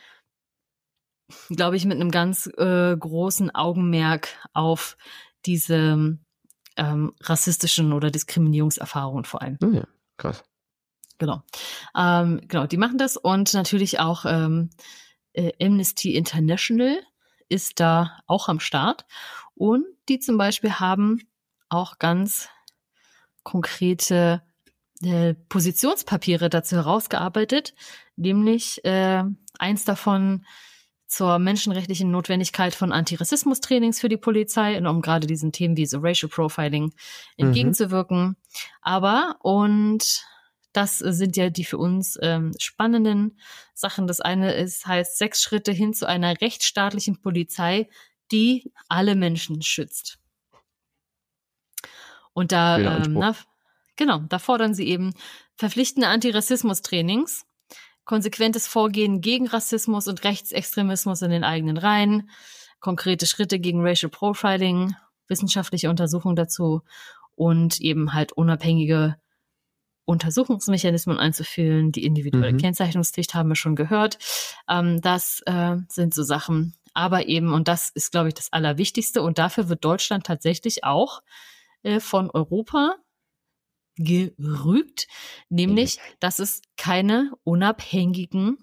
[1.50, 4.98] glaube ich, mit einem ganz äh, großen Augenmerk auf
[5.46, 6.18] diese
[6.78, 9.58] ähm, rassistischen oder Diskriminierungserfahrungen vor allem.
[9.64, 9.88] Oh ja,
[10.18, 10.44] krass.
[11.18, 11.44] Genau.
[11.96, 14.70] Ähm, genau, die machen das und natürlich auch ähm,
[15.34, 16.98] äh, Amnesty International
[17.50, 19.06] ist da auch am Start.
[19.60, 21.22] Und die zum Beispiel haben
[21.68, 22.47] auch ganz
[23.43, 24.41] konkrete
[25.03, 27.76] äh, Positionspapiere dazu herausgearbeitet,
[28.16, 29.22] nämlich äh,
[29.60, 30.45] eins davon
[31.07, 36.30] zur menschenrechtlichen Notwendigkeit von Antirassismus-Trainings für die Polizei, um gerade diesen Themen wie so Racial
[36.30, 36.93] Profiling
[37.36, 38.28] entgegenzuwirken.
[38.28, 38.36] Mhm.
[38.82, 40.24] Aber, und
[40.72, 43.38] das sind ja die für uns ähm, spannenden
[43.74, 44.07] Sachen.
[44.07, 47.89] Das eine ist, heißt sechs Schritte hin zu einer rechtsstaatlichen Polizei,
[48.32, 50.19] die alle Menschen schützt.
[52.34, 53.36] Und da, ähm, na,
[53.95, 55.13] genau, da fordern sie eben
[55.55, 57.45] verpflichtende Antirassismus-Trainings
[58.09, 62.32] konsequentes Vorgehen gegen Rassismus und Rechtsextremismus in den eigenen Reihen,
[62.80, 64.95] konkrete Schritte gegen Racial Profiling,
[65.27, 66.82] wissenschaftliche Untersuchungen dazu
[67.36, 69.17] und eben halt unabhängige
[70.05, 71.91] Untersuchungsmechanismen einzuführen.
[71.91, 72.57] Die individuelle mhm.
[72.57, 74.17] Kennzeichnungspflicht haben wir schon gehört.
[74.67, 76.73] Ähm, das äh, sind so Sachen.
[77.00, 81.22] Aber eben, und das ist, glaube ich, das Allerwichtigste, und dafür wird Deutschland tatsächlich auch
[81.82, 82.97] äh, von Europa
[83.95, 85.08] gerügt,
[85.47, 88.58] nämlich, dass es keine unabhängigen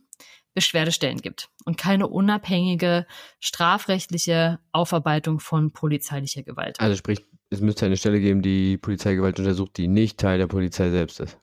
[0.52, 3.06] Beschwerdestellen gibt und keine unabhängige
[3.40, 6.78] strafrechtliche Aufarbeitung von polizeilicher Gewalt.
[6.78, 10.90] Also sprich, es müsste eine Stelle geben, die Polizeigewalt untersucht, die nicht Teil der Polizei
[10.90, 11.38] selbst ist.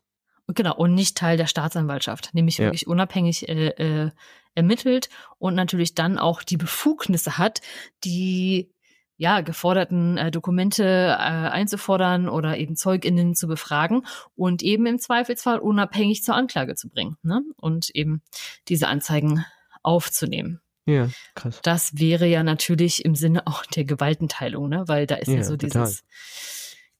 [0.48, 2.66] Genau, und nicht Teil der Staatsanwaltschaft, nämlich ja.
[2.66, 4.12] wirklich unabhängig äh, äh,
[4.56, 7.62] ermittelt und natürlich dann auch die Befugnisse hat,
[8.04, 8.70] die
[9.18, 15.60] ja, geforderten äh, Dokumente äh, einzufordern oder eben ZeugInnen zu befragen und eben im Zweifelsfall
[15.60, 17.42] unabhängig zur Anklage zu bringen ne?
[17.58, 18.22] und eben
[18.68, 19.46] diese Anzeigen
[19.84, 20.62] aufzunehmen.
[20.86, 21.60] Ja, krass.
[21.64, 24.84] Das wäre ja natürlich im Sinne auch der Gewaltenteilung, ne?
[24.88, 25.86] weil da ist ja, ja so total.
[25.86, 26.04] dieses.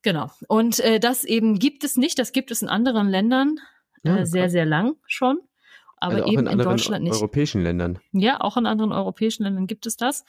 [0.04, 0.32] Genau.
[0.48, 3.58] Und äh, das eben gibt es nicht, das gibt es in anderen Ländern
[4.04, 5.40] ja, äh, sehr, sehr lang schon.
[5.98, 7.14] Aber also eben in, in Deutschland nicht.
[7.14, 8.00] europäischen Ländern.
[8.12, 10.26] Ja, auch in anderen europäischen Ländern gibt es das.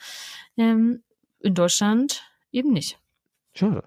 [0.57, 1.03] Ähm,
[1.39, 2.99] in Deutschland eben nicht.
[3.53, 3.83] Schade.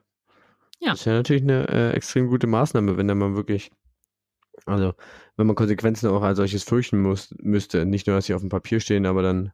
[0.80, 0.90] Ja.
[0.90, 3.70] Das ist ja natürlich eine äh, extrem gute Maßnahme, wenn da man wirklich,
[4.66, 4.94] also
[5.36, 7.84] wenn man Konsequenzen auch als solches fürchten muss, müsste.
[7.84, 9.52] Nicht nur, dass sie auf dem Papier stehen, aber dann.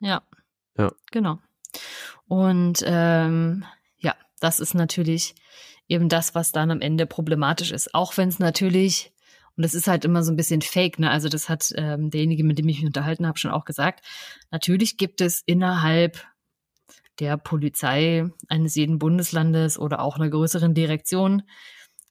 [0.00, 0.22] Ja.
[0.76, 0.92] Ja.
[1.12, 1.38] Genau.
[2.26, 3.64] Und ähm,
[3.98, 5.34] ja, das ist natürlich
[5.88, 7.94] eben das, was dann am Ende problematisch ist.
[7.94, 9.12] Auch wenn es natürlich,
[9.56, 11.10] und das ist halt immer so ein bisschen fake, ne?
[11.10, 14.04] Also das hat ähm, derjenige, mit dem ich mich unterhalten habe, schon auch gesagt.
[14.50, 16.26] Natürlich gibt es innerhalb
[17.20, 21.42] der Polizei eines jeden Bundeslandes oder auch einer größeren Direktion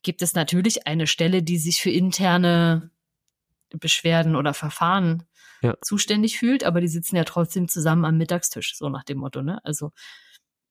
[0.03, 2.91] gibt es natürlich eine Stelle, die sich für interne
[3.69, 5.23] Beschwerden oder Verfahren
[5.61, 5.75] ja.
[5.81, 9.63] zuständig fühlt, aber die sitzen ja trotzdem zusammen am Mittagstisch, so nach dem Motto, ne?
[9.63, 9.91] Also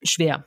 [0.03, 0.47] schwer.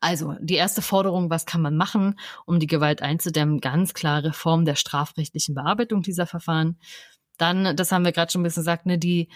[0.00, 3.60] Also die erste Forderung, was kann man machen, um die Gewalt einzudämmen?
[3.60, 6.78] Ganz klare Form der strafrechtlichen Bearbeitung dieser Verfahren.
[7.38, 9.28] Dann, das haben wir gerade schon ein bisschen gesagt, ne, die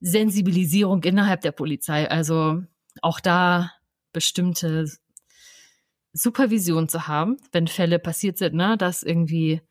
[0.00, 2.08] Sensibilisierung innerhalb der Polizei.
[2.10, 2.62] Also
[3.00, 3.72] auch da
[4.12, 4.86] bestimmte
[6.12, 9.62] Supervision zu haben, wenn Fälle passiert sind, ne, das irgendwie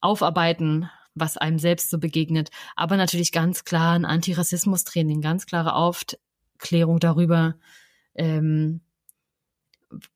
[0.00, 2.50] aufarbeiten, was einem selbst so begegnet.
[2.76, 7.56] Aber natürlich ganz klar ein Antirassismus-Training, ganz klare Aufklärung darüber,
[8.14, 8.80] ähm,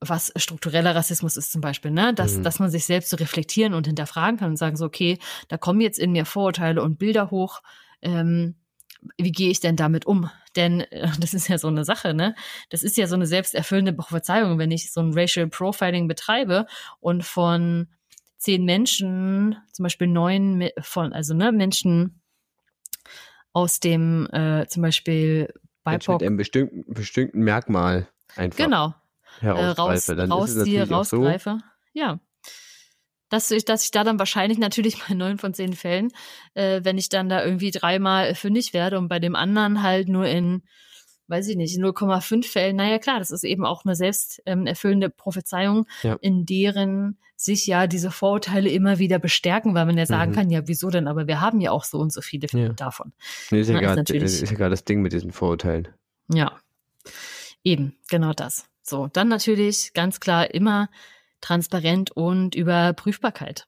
[0.01, 2.15] was struktureller Rassismus ist zum Beispiel, ne?
[2.15, 2.43] Dass, mhm.
[2.43, 5.19] dass man sich selbst so reflektieren und hinterfragen kann und sagen so, okay,
[5.49, 7.61] da kommen jetzt in mir Vorurteile und Bilder hoch.
[8.03, 8.55] Ähm,
[9.19, 10.31] wie gehe ich denn damit um?
[10.57, 12.35] Denn äh, das ist ja so eine Sache, ne?
[12.71, 16.67] Das ist ja so eine selbsterfüllende Prophezeiung, wenn ich so ein Racial Profiling betreibe
[17.01, 17.89] und von
[18.39, 22.21] zehn Menschen, zum Beispiel neun von, also ne, Menschen
[23.53, 25.53] aus dem äh, zum Beispiel
[25.85, 26.21] BIPOC.
[26.21, 28.59] Mit einem bestimmten, bestimmten Merkmal einfach.
[28.59, 28.95] Genau.
[29.41, 31.59] Äh, raus, dann rausziehe, rausgreife.
[31.61, 32.01] So.
[32.01, 32.21] Ja
[33.35, 36.13] dass ich, dass ich da dann wahrscheinlich natürlich bei neun von zehn Fällen,
[36.55, 40.27] äh, wenn ich dann da irgendwie dreimal fündig werde und bei dem anderen halt nur
[40.27, 40.63] in,
[41.27, 45.11] weiß ich nicht, 0,5 Fällen, naja klar, das ist eben auch eine selbst ähm, erfüllende
[45.11, 46.17] Prophezeiung, ja.
[46.21, 50.35] in deren sich ja diese Vorurteile immer wieder bestärken, weil man ja sagen mhm.
[50.37, 52.69] kann, ja, wieso denn, aber wir haben ja auch so und so viele ja.
[52.71, 53.13] davon.
[53.51, 55.89] Nee, ist, ja gerade, ist, ist ja gerade das Ding mit diesen Vorurteilen.
[56.33, 56.57] Ja,
[57.65, 58.67] eben, genau das.
[58.85, 60.91] So, dann natürlich ganz klar immer
[61.41, 63.67] transparent und Überprüfbarkeit.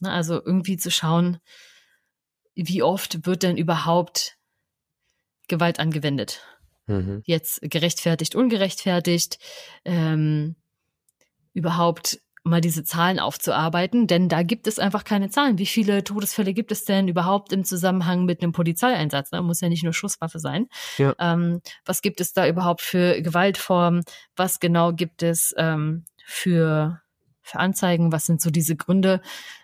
[0.00, 1.38] Ne, also irgendwie zu schauen,
[2.54, 4.36] wie oft wird denn überhaupt
[5.48, 6.40] Gewalt angewendet?
[6.86, 7.22] Mhm.
[7.24, 9.38] Jetzt gerechtfertigt, ungerechtfertigt,
[9.84, 10.54] ähm,
[11.52, 15.58] überhaupt mal diese Zahlen aufzuarbeiten, denn da gibt es einfach keine Zahlen.
[15.58, 19.30] Wie viele Todesfälle gibt es denn überhaupt im Zusammenhang mit einem Polizeieinsatz?
[19.30, 19.42] Da ne?
[19.42, 20.68] muss ja nicht nur Schusswaffe sein.
[20.98, 21.14] Ja.
[21.18, 24.04] Ähm, was gibt es da überhaupt für Gewaltformen?
[24.36, 27.00] Was genau gibt es ähm, für
[27.40, 28.12] für Anzeigen?
[28.12, 29.20] Was sind so diese Gründe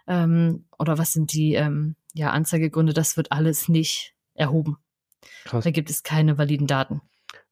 [0.06, 2.94] ähm, oder was sind die ähm, ja, Anzeigegründe?
[2.94, 4.78] Das wird alles nicht erhoben.
[5.44, 5.64] Krass.
[5.64, 7.02] Da gibt es keine validen Daten.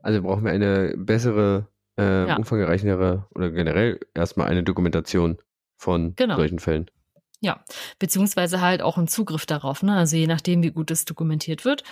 [0.01, 1.69] Also brauchen wir eine bessere,
[1.99, 2.37] äh, ja.
[2.37, 5.39] umfangreichere oder generell erstmal eine Dokumentation
[5.77, 6.37] von genau.
[6.37, 6.91] solchen Fällen.
[7.41, 7.63] Ja,
[7.99, 9.97] beziehungsweise halt auch einen Zugriff darauf, ne?
[9.97, 11.85] Also je nachdem, wie gut es dokumentiert wird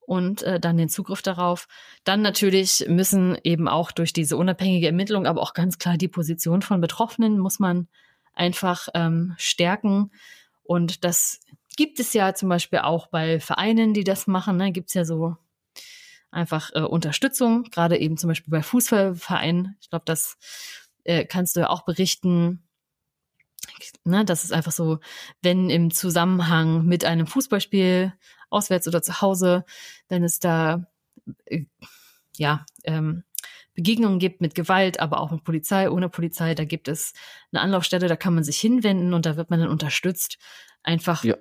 [0.00, 1.68] und äh, dann den Zugriff darauf.
[2.02, 6.62] Dann natürlich müssen eben auch durch diese unabhängige Ermittlung, aber auch ganz klar die Position
[6.62, 7.86] von Betroffenen muss man
[8.34, 10.10] einfach ähm, stärken.
[10.64, 11.40] Und das
[11.76, 14.56] gibt es ja zum Beispiel auch bei Vereinen, die das machen.
[14.56, 14.72] Ne?
[14.72, 15.36] Gibt es ja so
[16.30, 19.76] einfach äh, Unterstützung, gerade eben zum Beispiel bei Fußballvereinen.
[19.80, 20.38] Ich glaube, das
[21.04, 22.62] äh, kannst du ja auch berichten.
[24.04, 25.00] Ne, das ist einfach so,
[25.42, 28.12] wenn im Zusammenhang mit einem Fußballspiel
[28.48, 29.64] auswärts oder zu Hause,
[30.08, 30.86] wenn es da
[31.44, 31.64] äh,
[32.36, 33.24] ja ähm,
[33.74, 37.12] Begegnungen gibt mit Gewalt, aber auch mit Polizei, ohne Polizei, da gibt es
[37.52, 40.38] eine Anlaufstelle, da kann man sich hinwenden und da wird man dann unterstützt.
[40.82, 41.36] Einfach, ja.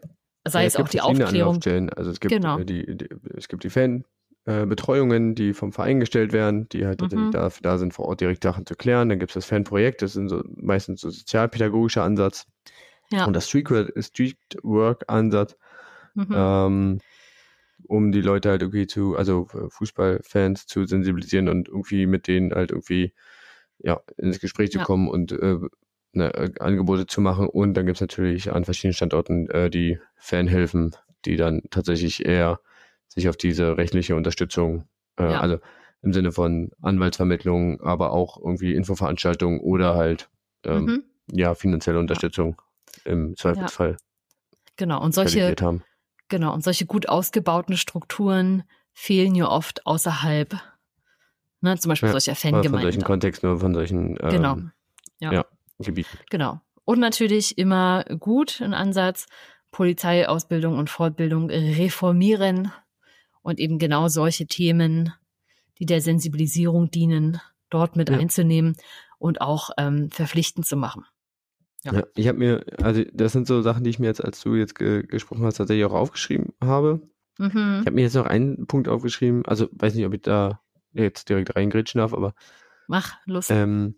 [0.45, 1.61] sei ja, es, es auch die Aufklärung.
[1.95, 2.59] Also es gibt genau.
[2.59, 4.05] die, die, es gibt die Fan
[4.45, 7.31] äh, Betreuungen, die vom Verein gestellt werden, die halt mhm.
[7.31, 9.09] dafür da sind, vor Ort direkt Sachen zu klären.
[9.09, 12.47] Dann gibt es das Fanprojekt, das ist so, meistens so sozialpädagogischer Ansatz.
[13.11, 13.25] Ja.
[13.25, 15.57] Und das Streetwork-Ansatz,
[16.13, 16.27] mhm.
[16.31, 16.99] ähm,
[17.87, 22.53] um die Leute halt irgendwie zu, also äh, Fußballfans zu sensibilisieren und irgendwie mit denen
[22.53, 23.13] halt irgendwie
[23.79, 24.83] ja, ins Gespräch zu ja.
[24.83, 25.57] kommen und äh,
[26.13, 27.47] ne, äh, Angebote zu machen.
[27.47, 32.59] Und dann gibt es natürlich an verschiedenen Standorten äh, die Fanhilfen, die dann tatsächlich eher
[33.19, 34.85] sich auf diese rechtliche Unterstützung,
[35.17, 35.39] äh, ja.
[35.39, 35.59] also
[36.01, 40.29] im Sinne von Anwaltsvermittlung, aber auch irgendwie Infoveranstaltungen oder halt
[40.63, 41.03] ähm, mhm.
[41.31, 42.61] ja finanzielle Unterstützung
[43.05, 43.97] im Zweifelsfall.
[44.77, 45.55] Genau und solche
[46.29, 48.63] genau und solche gut ausgebauten Strukturen
[48.93, 50.55] fehlen ja oft außerhalb,
[51.61, 52.71] ne, zum Beispiel ja, solcher Fangemeinden.
[52.71, 54.57] Von solchen Kontexten oder von solchen ähm, genau.
[55.19, 55.33] ja.
[55.33, 55.45] ja,
[55.79, 56.17] Gebieten.
[56.29, 56.61] Genau.
[56.85, 59.27] Und natürlich immer gut ein Ansatz,
[59.71, 62.71] Polizeiausbildung und Fortbildung reformieren,
[63.49, 65.13] und eben genau solche Themen,
[65.79, 68.17] die der Sensibilisierung dienen, dort mit ja.
[68.17, 68.75] einzunehmen
[69.17, 71.05] und auch ähm, verpflichtend zu machen.
[71.83, 71.93] Ja.
[71.93, 74.55] ja ich habe mir, also das sind so Sachen, die ich mir jetzt, als du
[74.55, 77.01] jetzt ge gesprochen hast, tatsächlich auch aufgeschrieben habe.
[77.37, 77.79] Mhm.
[77.81, 80.61] Ich habe mir jetzt noch einen Punkt aufgeschrieben, also weiß nicht, ob ich da
[80.93, 82.33] jetzt direkt reingrätschen darf, aber
[82.87, 83.49] mach, los.
[83.49, 83.95] Ähm,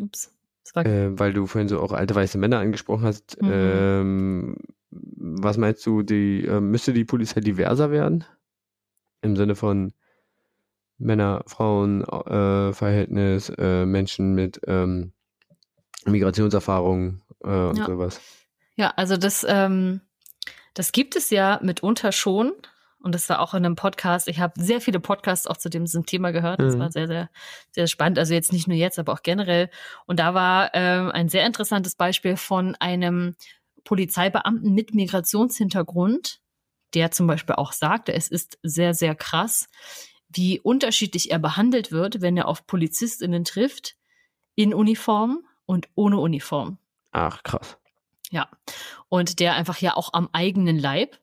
[0.00, 0.30] Ups.
[0.74, 3.40] Äh, weil du vorhin so auch alte weiße Männer angesprochen hast.
[3.40, 3.50] Mhm.
[3.52, 4.56] Ähm,
[4.90, 8.24] was meinst du, die äh, müsste die Polizei diverser werden?
[9.24, 9.92] Im Sinne von
[10.98, 15.12] Männer-Frauen-Verhältnis, äh, äh, Menschen mit ähm,
[16.06, 17.86] Migrationserfahrung äh, und ja.
[17.86, 18.20] sowas.
[18.76, 20.00] Ja, also das, ähm,
[20.74, 22.52] das gibt es ja mitunter schon.
[23.00, 24.28] Und das war auch in einem Podcast.
[24.28, 26.60] Ich habe sehr viele Podcasts auch zu diesem Thema gehört.
[26.60, 26.80] Das mhm.
[26.80, 27.28] war sehr, sehr,
[27.70, 28.18] sehr spannend.
[28.18, 29.68] Also jetzt nicht nur jetzt, aber auch generell.
[30.06, 33.34] Und da war ähm, ein sehr interessantes Beispiel von einem
[33.84, 36.40] Polizeibeamten mit Migrationshintergrund,
[36.94, 39.68] der zum Beispiel auch sagte, es ist sehr, sehr krass,
[40.28, 43.96] wie unterschiedlich er behandelt wird, wenn er auf PolizistInnen trifft,
[44.54, 46.78] in Uniform und ohne Uniform.
[47.12, 47.78] Ach, krass.
[48.30, 48.48] Ja.
[49.08, 51.18] Und der einfach ja auch am eigenen Leib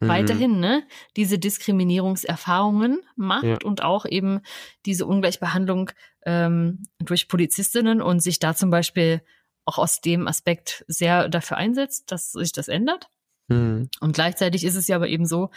[0.00, 0.08] mhm.
[0.08, 3.58] weiterhin ne, diese Diskriminierungserfahrungen macht ja.
[3.64, 4.40] und auch eben
[4.86, 5.90] diese Ungleichbehandlung
[6.26, 9.22] ähm, durch Polizistinnen und sich da zum Beispiel
[9.64, 13.08] auch aus dem Aspekt sehr dafür einsetzt, dass sich das ändert.
[13.50, 13.90] Mhm.
[14.00, 15.50] Und gleichzeitig ist es ja aber eben so,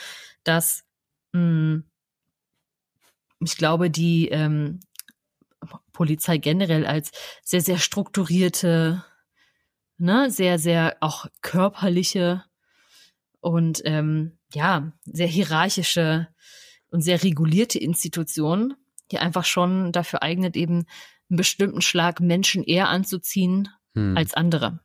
[0.44, 0.84] dass
[1.32, 1.84] mh, hm,
[3.39, 4.80] ich glaube, die ähm,
[5.91, 7.12] Polizei generell als
[7.44, 9.04] sehr, sehr strukturierte,
[9.98, 12.44] ne, sehr, sehr auch körperliche
[13.39, 16.28] und ähm, ja, sehr hierarchische
[16.89, 18.76] und sehr regulierte Institution,
[19.12, 20.86] die einfach schon dafür eignet, eben
[21.30, 24.16] einen bestimmten Schlag Menschen eher anzuziehen hm.
[24.16, 24.80] als andere.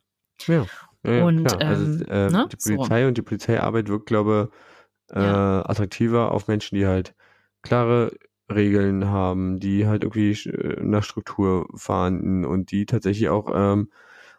[0.47, 0.65] Ja.
[1.05, 1.61] Ja, und klar.
[1.61, 2.49] also ähm, äh, ne?
[2.51, 3.07] die Polizei so.
[3.07, 5.65] und die Polizeiarbeit wirkt, glaube ich, äh, ja.
[5.65, 7.15] attraktiver auf Menschen, die halt
[7.61, 8.11] klare
[8.51, 13.89] Regeln haben, die halt irgendwie äh, nach Struktur fahren und die tatsächlich auch ähm,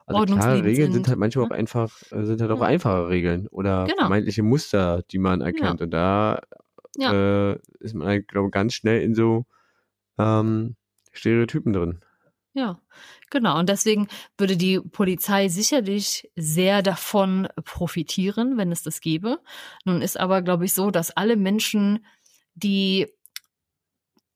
[0.06, 1.50] also klare Regeln sind, sind halt manchmal ne?
[1.50, 2.66] auch einfach, äh, sind halt auch ja.
[2.66, 4.02] einfache Regeln oder genau.
[4.02, 5.80] vermeintliche Muster, die man erkennt.
[5.80, 6.40] Und da
[6.98, 9.46] äh, ist man halt, glaube ich, ganz schnell in so
[10.18, 10.76] ähm,
[11.12, 12.00] Stereotypen drin.
[12.52, 12.80] Ja,
[13.30, 13.58] genau.
[13.58, 19.40] Und deswegen würde die Polizei sicherlich sehr davon profitieren, wenn es das gäbe.
[19.84, 22.04] Nun ist aber, glaube ich, so, dass alle Menschen,
[22.54, 23.06] die,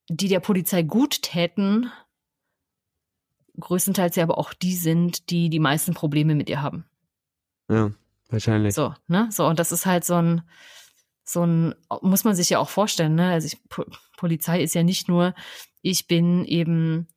[0.08, 1.90] die der Polizei gut täten,
[3.58, 6.84] größtenteils ja aber auch die sind, die die meisten Probleme mit ihr haben.
[7.68, 7.92] Ja,
[8.28, 8.74] wahrscheinlich.
[8.74, 9.28] So, ne?
[9.30, 10.42] So, und das ist halt so ein,
[11.24, 13.30] so ein, muss man sich ja auch vorstellen, ne?
[13.30, 13.58] Also ich,
[14.16, 15.34] Polizei ist ja nicht nur,
[15.82, 17.08] ich bin eben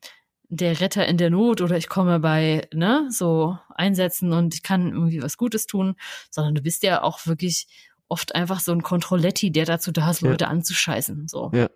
[0.50, 4.94] der Retter in der Not oder ich komme bei, ne, so Einsätzen und ich kann
[4.94, 5.96] irgendwie was Gutes tun,
[6.30, 7.68] sondern du bist ja auch wirklich
[8.08, 10.50] oft einfach so ein Kontrolletti, der dazu da ist, Leute ja.
[10.50, 11.52] anzuscheißen, so.
[11.54, 11.70] Ja.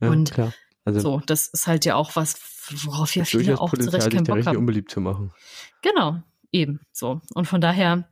[0.00, 0.52] ja und klar.
[0.84, 2.36] Also, so, das ist halt ja auch was,
[2.84, 4.56] worauf ja viele auch Potenzial, zurecht keinen Bock haben.
[4.56, 5.32] unbeliebt zu machen.
[5.80, 6.20] Genau,
[6.50, 7.20] eben, so.
[7.34, 8.08] Und von daher,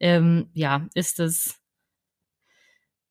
[0.00, 1.56] ähm, ja, ist es,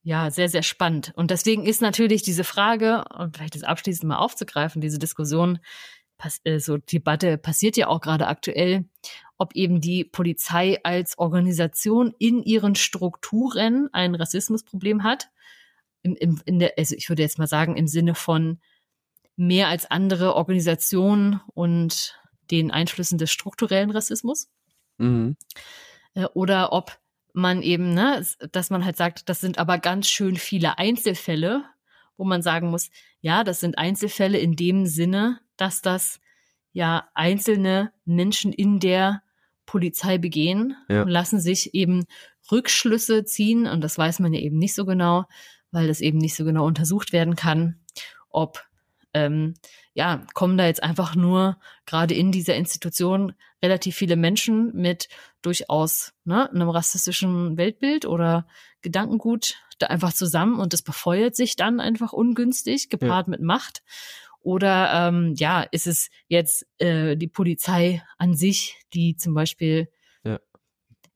[0.06, 1.14] ja, sehr, sehr spannend.
[1.16, 5.58] Und deswegen ist natürlich diese Frage, und vielleicht das abschließend mal aufzugreifen, diese Diskussion,
[6.44, 8.86] äh, so Debatte passiert ja auch gerade aktuell,
[9.40, 15.30] ob eben die Polizei als Organisation in ihren Strukturen ein Rassismusproblem hat.
[16.04, 18.62] Im, im, in der, also ich würde jetzt mal sagen, im Sinne von
[19.36, 22.16] mehr als andere Organisationen und
[22.52, 24.52] den Einflüssen des strukturellen Rassismus.
[25.00, 25.36] Mhm.
[26.14, 27.00] Äh, oder ob
[27.36, 31.64] man eben, ne, dass man halt sagt, das sind aber ganz schön viele Einzelfälle,
[32.18, 36.20] wo man sagen muss, ja, das sind Einzelfälle in dem Sinne, dass das
[36.72, 39.22] ja einzelne Menschen in der
[39.66, 41.02] Polizei begehen ja.
[41.02, 42.06] und lassen sich eben
[42.52, 45.26] Rückschlüsse ziehen, und das weiß man ja eben nicht so genau,
[45.72, 47.80] weil das eben nicht so genau untersucht werden kann,
[48.30, 48.64] ob
[49.14, 49.56] ähm,
[49.94, 53.34] ja, kommen da jetzt einfach nur gerade in dieser Institution
[53.64, 55.08] relativ viele Menschen mit
[55.46, 58.48] durchaus ne, einem rassistischen Weltbild oder
[58.82, 63.32] Gedankengut da einfach zusammen und das befeuert sich dann einfach ungünstig, gepaart ja.
[63.32, 63.84] mit Macht.
[64.42, 69.90] Oder ähm, ja, ist es jetzt äh, die Polizei an sich, die zum Beispiel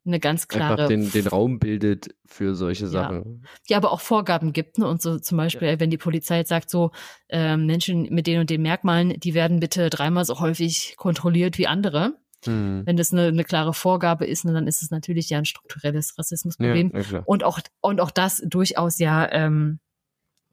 [0.10, 0.74] eine ganz klare.
[0.74, 3.42] Einfach den, den Raum bildet für solche Sachen.
[3.44, 4.78] Ja, die aber auch Vorgaben gibt.
[4.78, 4.88] Ne?
[4.88, 5.80] Und so zum Beispiel, ja.
[5.80, 6.92] wenn die Polizei jetzt sagt, so
[7.30, 11.68] äh, Menschen mit den und den Merkmalen, die werden bitte dreimal so häufig kontrolliert wie
[11.68, 12.18] andere.
[12.46, 12.86] Hm.
[12.86, 16.18] Wenn das eine, eine klare Vorgabe ist, ne, dann ist es natürlich ja ein strukturelles
[16.18, 16.94] Rassismusproblem.
[17.12, 19.80] Ja, und auch und auch das durchaus ja, ähm,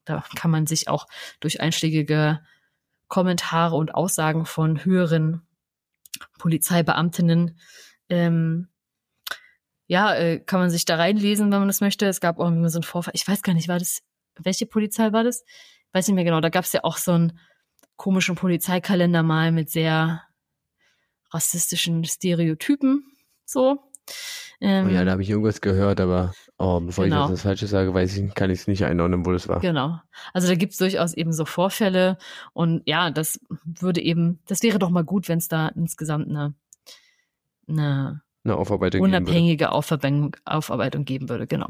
[0.05, 1.07] da kann man sich auch
[1.39, 2.41] durch einschlägige
[3.07, 5.41] Kommentare und Aussagen von höheren
[6.39, 7.57] Polizeibeamtinnen
[8.09, 8.67] ähm,
[9.87, 12.05] ja, äh, kann man sich da reinlesen, wenn man das möchte.
[12.05, 13.13] Es gab auch irgendwie so einen Vorfall.
[13.15, 14.01] Ich weiß gar nicht, war das,
[14.37, 15.45] welche Polizei war das?
[15.93, 16.41] Weiß nicht mehr genau.
[16.41, 17.39] Da gab es ja auch so einen
[17.95, 20.26] komischen Polizeikalender mal mit sehr
[21.31, 23.05] rassistischen Stereotypen.
[23.45, 23.79] So.
[24.59, 27.25] Ähm, oh ja, da habe ich irgendwas gehört, aber oh, bevor genau.
[27.25, 29.59] ich jetzt das Falsche sage, weiß ich, kann ich es nicht einordnen, wo das war.
[29.59, 29.99] Genau.
[30.33, 32.17] Also da gibt es durchaus eben so Vorfälle
[32.53, 36.55] und ja, das würde eben, das wäre doch mal gut, wenn es da insgesamt eine,
[37.67, 41.67] eine eine Aufarbeitung unabhängige Aufarbeitung, Aufarbeitung geben würde, genau.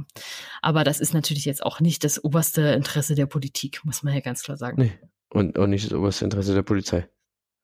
[0.62, 4.20] Aber das ist natürlich jetzt auch nicht das oberste Interesse der Politik, muss man ja
[4.20, 4.80] ganz klar sagen.
[4.80, 4.92] Nee,
[5.30, 7.10] und auch nicht das oberste Interesse der Polizei.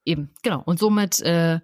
[0.06, 0.62] Eben, genau.
[0.66, 1.60] Und somit äh,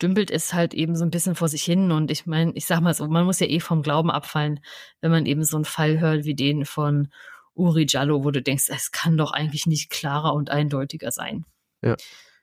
[0.00, 1.92] dümpelt es halt eben so ein bisschen vor sich hin.
[1.92, 4.60] Und ich meine, ich sag mal so, man muss ja eh vom Glauben abfallen,
[5.00, 7.08] wenn man eben so einen Fall hört wie den von
[7.54, 11.44] Uri Jallo, wo du denkst, es kann doch eigentlich nicht klarer und eindeutiger sein.
[11.82, 11.96] Ja.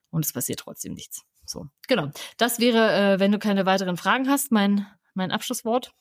[0.09, 1.23] Und es passiert trotzdem nichts.
[1.45, 2.11] So, genau.
[2.37, 5.91] Das wäre, äh, wenn du keine weiteren Fragen hast, mein, mein Abschlusswort.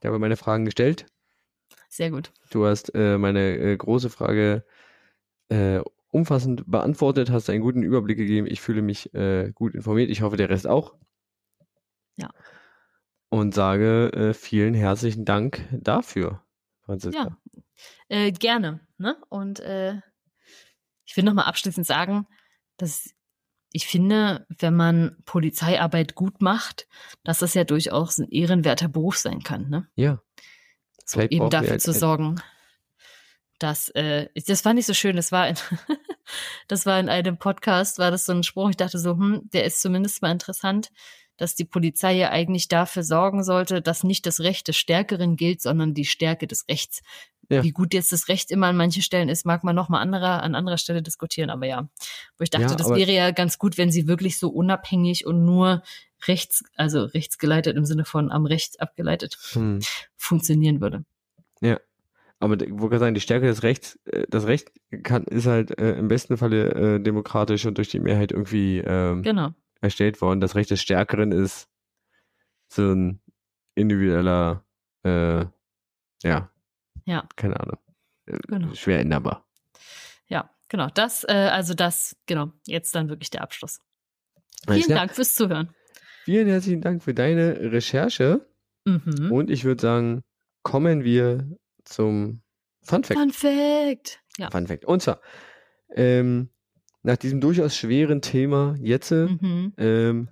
[0.00, 1.06] Ich habe meine Fragen gestellt.
[1.88, 2.32] Sehr gut.
[2.50, 4.64] Du hast äh, meine äh, große Frage
[5.48, 5.80] äh,
[6.10, 8.46] umfassend beantwortet, hast einen guten Überblick gegeben.
[8.46, 10.10] Ich fühle mich äh, gut informiert.
[10.10, 10.94] Ich hoffe, der Rest auch.
[12.16, 12.30] Ja.
[13.28, 16.42] Und sage äh, vielen herzlichen Dank dafür,
[16.82, 17.36] Franziska.
[18.08, 18.80] Ja, gerne.
[18.98, 19.16] Ne?
[19.28, 22.26] Und ich will nochmal abschließend sagen,
[22.76, 23.14] dass
[23.72, 26.88] ich finde, wenn man Polizeiarbeit gut macht,
[27.24, 29.68] dass das ja durchaus ein ehrenwerter Beruf sein kann.
[29.68, 29.88] Ne?
[29.96, 30.22] Ja.
[31.04, 32.40] So eben dafür zu sorgen,
[33.58, 35.16] dass äh, das war nicht so schön.
[35.16, 35.56] Das war in,
[36.68, 38.70] das war in einem Podcast, war das so ein Spruch.
[38.70, 40.90] Ich dachte so, hm, der ist zumindest mal interessant,
[41.36, 45.60] dass die Polizei ja eigentlich dafür sorgen sollte, dass nicht das Recht des Stärkeren gilt,
[45.60, 47.02] sondern die Stärke des Rechts.
[47.48, 47.62] Ja.
[47.62, 50.42] Wie gut jetzt das Recht immer an manchen Stellen ist, mag man noch mal anderer,
[50.42, 51.50] an anderer Stelle diskutieren.
[51.50, 51.88] Aber ja,
[52.38, 55.44] wo ich dachte, ja, das wäre ja ganz gut, wenn sie wirklich so unabhängig und
[55.44, 55.82] nur
[56.26, 59.80] rechts, also rechtsgeleitet im Sinne von am Recht abgeleitet hm.
[60.16, 61.04] funktionieren würde.
[61.60, 61.78] Ja.
[62.38, 64.72] Aber wo kann sagen, die Stärke des Rechts, äh, das Recht
[65.02, 69.22] kann, ist halt äh, im besten Falle äh, demokratisch und durch die Mehrheit irgendwie ähm,
[69.22, 69.52] genau.
[69.80, 70.40] erstellt worden.
[70.40, 71.68] Das Recht des Stärkeren ist
[72.68, 73.20] so ein
[73.74, 74.64] individueller,
[75.02, 75.46] äh,
[76.22, 76.50] ja,
[77.06, 77.26] ja.
[77.36, 77.78] Keine Ahnung.
[78.26, 78.74] Äh, genau.
[78.74, 79.46] Schwer änderbar.
[80.26, 80.88] Ja, genau.
[80.92, 83.80] Das, äh, also das, genau, jetzt dann wirklich der Abschluss.
[84.68, 85.74] Vielen Dank fürs Zuhören.
[86.24, 88.48] Vielen herzlichen Dank für deine Recherche.
[88.84, 89.30] Mhm.
[89.30, 90.22] Und ich würde sagen,
[90.64, 91.48] kommen wir
[91.86, 92.42] zum
[92.82, 93.18] Fun Fact.
[93.18, 94.20] Fun Fact.
[94.38, 94.50] Ja.
[94.50, 94.84] Fun Fact.
[94.84, 95.20] Und zwar,
[95.90, 96.50] ähm,
[97.02, 99.72] nach diesem durchaus schweren Thema jetzt mhm.
[99.78, 100.28] ähm,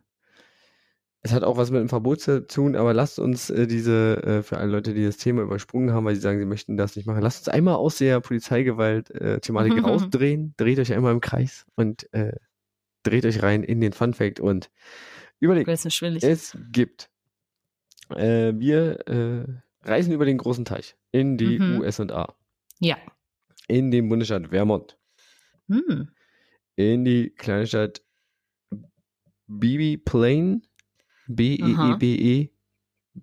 [1.25, 4.43] es hat auch was mit dem Verbot zu tun, aber lasst uns äh, diese, äh,
[4.43, 7.07] für alle Leute, die das Thema übersprungen haben, weil sie sagen, sie möchten das nicht
[7.07, 12.13] machen, lasst uns einmal aus der Polizeigewalt-Thematik äh, rausdrehen, dreht euch einmal im Kreis und
[12.13, 12.33] äh,
[13.05, 14.71] dreht euch rein in den Fun Fact und
[15.41, 17.09] überlegt, es gibt,
[18.11, 19.47] äh, wir äh,
[19.85, 21.81] reisen über den großen Teich in die mhm.
[21.81, 22.35] USA.
[22.81, 22.97] Ja.
[23.69, 24.99] In den Bundesstaat Vermont.
[25.69, 26.09] Mhm.
[26.77, 28.03] In die kleine Stadt
[29.47, 30.63] Bibi Plain
[31.27, 32.51] B-E-E-B-E.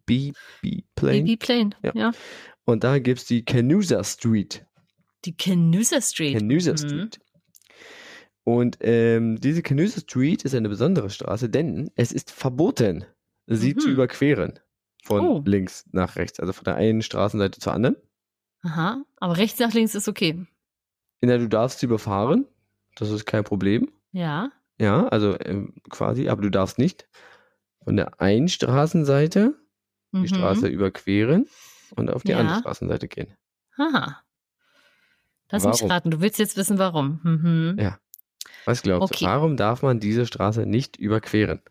[0.05, 1.24] B-B Plane.
[1.24, 1.91] B-B Plane, ja.
[1.93, 2.12] ja.
[2.64, 4.66] Und da gibt es die Canusa Street.
[5.26, 6.38] Die Canusa Street.
[6.38, 6.78] Canusa Mhm.
[6.78, 7.20] Street.
[8.43, 13.05] Und ähm, diese Canusa Street ist eine besondere Straße, denn es ist verboten,
[13.47, 13.80] sie Mhm.
[13.80, 14.59] zu überqueren.
[15.02, 15.41] Von Oh.
[15.45, 17.95] links nach rechts, also von der einen Straßenseite zur anderen.
[18.64, 19.04] Aha.
[19.18, 20.45] Aber rechts nach links ist okay.
[21.22, 22.45] In der du darfst sie überfahren,
[22.95, 23.91] das ist kein Problem.
[24.12, 24.52] Ja.
[24.80, 27.08] Ja, also ähm, quasi, aber du darfst nicht
[27.84, 29.56] von der einen Straßenseite
[30.14, 30.28] die Mhm.
[30.28, 31.47] Straße überqueren
[31.95, 32.39] und auf die Ja.
[32.39, 33.34] andere Straßenseite gehen.
[33.78, 34.22] Aha.
[35.49, 35.91] Lass mich Warum?
[35.91, 37.20] raten, du willst jetzt wissen, warum.
[37.24, 37.78] Mhm.
[37.80, 37.99] Ja.
[38.66, 39.26] Was glaubst Okay.
[39.26, 41.62] du, warum darf man diese Straße nicht überqueren?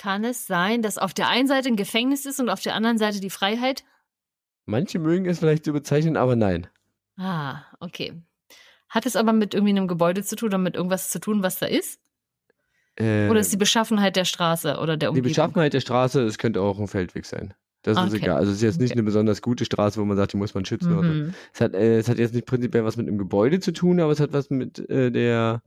[0.00, 2.96] Kann es sein, dass auf der einen Seite ein Gefängnis ist und auf der anderen
[2.96, 3.84] Seite die Freiheit?
[4.64, 6.68] Manche mögen es vielleicht so bezeichnen, aber nein.
[7.18, 8.14] Ah, okay.
[8.88, 11.58] Hat es aber mit irgendwie einem Gebäude zu tun oder mit irgendwas zu tun, was
[11.58, 12.00] da ist?
[12.96, 15.28] Äh, Oder ist die Beschaffenheit der Straße oder der die Umgebung?
[15.28, 17.52] Beschaffenheit der Straße, es könnte auch ein Feldweg sein.
[17.82, 18.22] Das ist Okay.
[18.24, 18.36] egal.
[18.38, 19.00] Also es ist jetzt nicht Okay.
[19.00, 21.14] eine besonders gute Straße, wo man sagt, die muss man schützen oder so.
[21.14, 21.34] Mhm.
[21.52, 24.12] Es hat, äh, es hat jetzt nicht prinzipiell was mit einem Gebäude zu tun, aber
[24.12, 25.62] es hat was mit äh, der,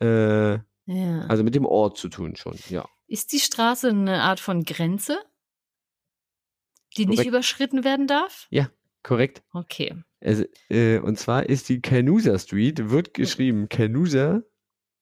[0.00, 1.20] äh, Ja.
[1.28, 2.84] also mit dem Ort zu tun schon, ja.
[3.08, 5.18] Ist die Straße eine Art von Grenze,
[6.96, 7.28] die nicht Korrekt.
[7.28, 8.46] überschritten werden darf?
[9.02, 9.42] Korrekt.
[9.52, 9.96] Okay.
[10.20, 14.42] Es, äh, und zwar ist die Canusa Street, wird geschrieben Canusa,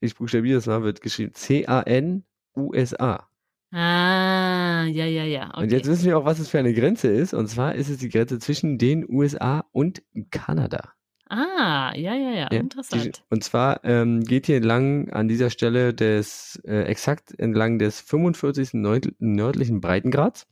[0.01, 3.29] ich buchstabiere das mal, wird geschrieben C-A-N-U-S-A.
[3.73, 5.49] Ah, ja, ja, ja.
[5.51, 5.63] Okay.
[5.63, 7.35] Und jetzt wissen wir auch, was es für eine Grenze ist.
[7.35, 10.96] Und zwar ist es die Grenze zwischen den USA und Kanada.
[11.29, 12.49] Ah, ja, ja, ja.
[12.51, 13.05] Ja, Interessant.
[13.19, 18.01] Die, und zwar ähm, geht hier entlang an dieser Stelle des, äh, exakt entlang des
[18.01, 18.75] 45.
[18.75, 20.47] Nord nördlichen Breitengrads.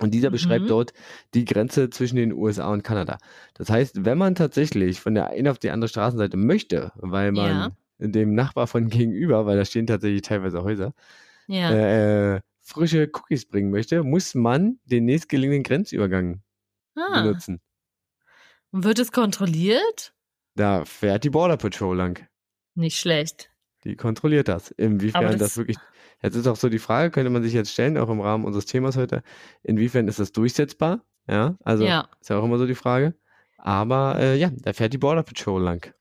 [0.00, 0.32] Und dieser Mhm.
[0.32, 0.92] beschreibt dort
[1.34, 3.18] die Grenze zwischen den USA und Kanada.
[3.54, 7.46] Das heißt, wenn man tatsächlich von der einen auf die andere Straßenseite möchte, weil man
[7.46, 7.70] Ja.
[7.98, 10.92] dem Nachbar von gegenüber, weil da stehen tatsächlich teilweise Häuser,
[11.46, 12.34] ja.
[12.36, 16.42] äh, frische Cookies bringen möchte, muss man den nächstgelegenen Grenzübergang
[16.96, 17.22] ah.
[17.22, 17.60] benutzen.
[18.70, 20.12] Und wird es kontrolliert?
[20.54, 22.26] Da fährt die Border Patrol lang.
[22.74, 23.50] Nicht schlecht.
[23.84, 24.70] Die kontrolliert das.
[24.72, 25.78] Inwiefern das, das- wirklich.
[26.22, 28.64] Jetzt ist auch so die Frage, könnte man sich jetzt stellen, auch im Rahmen unseres
[28.64, 29.22] Themas heute,
[29.62, 31.04] inwiefern ist das durchsetzbar?
[31.28, 32.08] Ja, also ja.
[32.20, 33.14] ist ja auch immer so die Frage.
[33.58, 35.92] Aber äh, ja, da fährt die Border Patrol lang.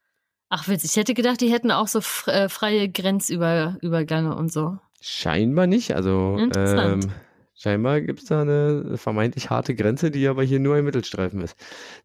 [0.50, 0.92] Ach, witzig.
[0.92, 2.00] Ich hätte gedacht, die hätten auch so
[2.30, 4.78] äh, freie Grenzübergänge und so.
[5.02, 5.96] Scheinbar nicht.
[5.96, 7.06] Also Interessant.
[7.06, 7.12] ähm,
[7.56, 11.56] scheinbar gibt es da eine vermeintlich harte Grenze, die aber hier nur ein Mittelstreifen ist.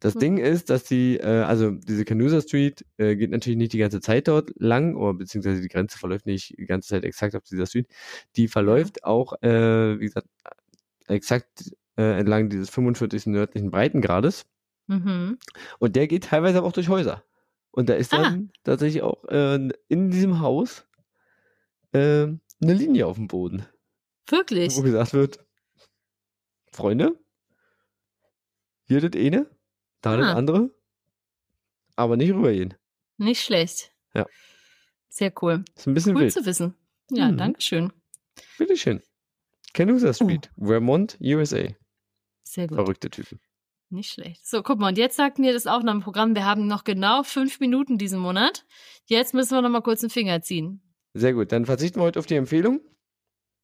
[0.01, 0.21] Das Hm.
[0.21, 4.01] Ding ist, dass die, äh, also diese Canusa Street äh, geht natürlich nicht die ganze
[4.01, 7.67] Zeit dort lang, oder beziehungsweise die Grenze verläuft nicht die ganze Zeit exakt auf dieser
[7.67, 7.89] Street.
[8.37, 10.29] Die verläuft auch, äh, wie gesagt,
[11.09, 13.27] exakt äh, entlang dieses 45.
[13.27, 14.47] nördlichen Breitengrades.
[14.87, 15.39] Mhm.
[15.79, 17.25] Und der geht teilweise aber auch durch Häuser.
[17.73, 18.23] Und da ist Ah.
[18.23, 20.87] dann tatsächlich auch äh, in diesem Haus
[21.93, 21.99] äh,
[22.63, 23.67] eine Linie auf dem Boden
[24.31, 24.76] Wirklich?
[24.76, 25.39] wo gesagt wird,
[26.72, 27.18] Freunde,
[28.87, 29.51] hier das eine,
[30.01, 30.35] da das Ah.
[30.35, 30.70] andere,
[31.97, 32.74] aber nicht rübergehen.
[33.18, 33.93] Nicht schlecht.
[34.14, 34.26] Ja.
[35.09, 35.64] Sehr cool.
[35.76, 36.33] Ist ein bisschen Cool wild.
[36.33, 36.74] zu wissen.
[37.11, 37.37] Ja, Mhm.
[37.37, 37.93] danke schön.
[38.59, 39.03] Bitteschön.
[39.74, 41.68] Canusa Street, Vermont, USA.
[42.43, 42.76] Sehr gut.
[42.76, 43.41] Verrückte Typen.
[43.91, 44.47] Nicht schlecht.
[44.47, 47.99] So, guck mal, und jetzt sagt mir das Aufnahmeprogramm, wir haben noch genau fünf Minuten
[47.99, 48.64] diesen Monat.
[49.07, 50.81] Jetzt müssen wir noch mal kurz einen Finger ziehen.
[51.14, 52.81] Sehr gut, dann verzichten wir heute auf die Empfehlung.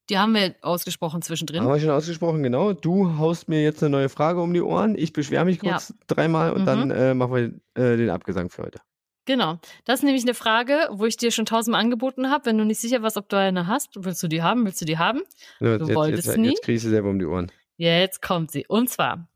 [0.08, 1.62] Die haben wir ausgesprochen zwischendrin.
[1.62, 2.72] Haben wir schon ausgesprochen, genau.
[2.72, 4.96] Du haust mir jetzt eine neue Frage um die Ohren.
[4.96, 5.72] Ich beschwere mich Ja.
[5.72, 6.66] kurz dreimal und Mhm.
[6.66, 7.34] dann äh, machen
[7.74, 8.80] wir äh, den Abgesang für heute.
[9.24, 9.58] Genau.
[9.84, 12.46] Das ist nämlich eine Frage, wo ich dir schon tausendmal angeboten habe.
[12.46, 14.84] Wenn du nicht sicher warst, ob du eine hast, willst du die haben, willst du
[14.84, 15.22] die haben?
[15.58, 16.48] So, jetzt, wolltest jetzt, nie?
[16.50, 17.50] jetzt kriegst du selber um die Ohren.
[17.76, 18.64] Jetzt kommt sie.
[18.68, 19.28] Und zwar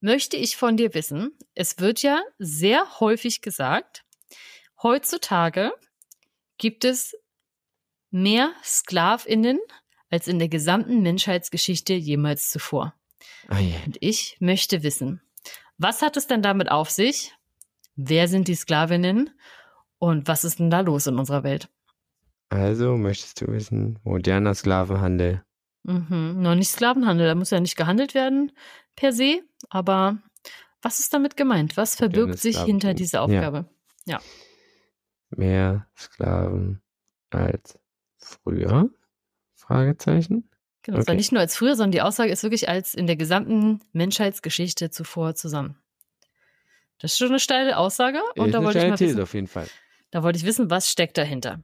[0.00, 4.02] möchte ich von dir wissen, es wird ja sehr häufig gesagt,
[4.82, 5.72] heutzutage
[6.58, 7.14] gibt es
[8.10, 9.58] mehr Sklavinnen
[10.10, 12.94] als in der gesamten Menschheitsgeschichte jemals zuvor.
[13.48, 13.76] Ah, yeah.
[13.86, 15.22] Und ich möchte wissen,
[15.78, 17.32] was hat es denn damit auf sich?
[17.96, 19.30] Wer sind die Sklavinnen?
[19.98, 21.68] Und was ist denn da los in unserer Welt?
[22.48, 25.44] Also möchtest du wissen, moderner Sklavenhandel.
[25.82, 26.42] Mhm.
[26.42, 28.52] Noch nicht Sklavenhandel, da muss ja nicht gehandelt werden
[28.96, 30.18] per se, aber
[30.82, 31.76] was ist damit gemeint?
[31.76, 33.24] Was verbirgt sich hinter dieser Ja.
[33.24, 33.68] Aufgabe?
[35.30, 36.82] Mehr Sklaven
[37.30, 37.78] als
[38.42, 38.90] früher?
[39.54, 40.48] Fragezeichen.
[40.82, 41.14] Genau, Okay.
[41.14, 45.34] nicht nur als früher, sondern die Aussage ist wirklich als in der gesamten Menschheitsgeschichte zuvor
[45.34, 45.76] zusammen.
[46.98, 49.22] Das ist schon eine steile Aussage und ist da eine wollte ich mal These wissen,
[49.22, 49.66] auf jeden Fall.
[50.10, 51.62] da wollte ich wissen, was steckt dahinter.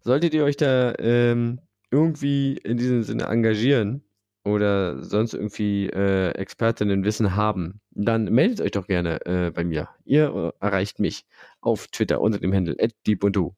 [0.00, 1.60] Solltet ihr euch da ähm,
[1.90, 4.04] irgendwie in diesem Sinne engagieren
[4.44, 9.88] oder sonst irgendwie äh, Expertinnen Wissen haben, dann meldet euch doch gerne äh, bei mir.
[10.04, 11.26] Ihr erreicht mich
[11.60, 12.76] auf Twitter unter dem Handle
[13.06, 13.54] @diebundu.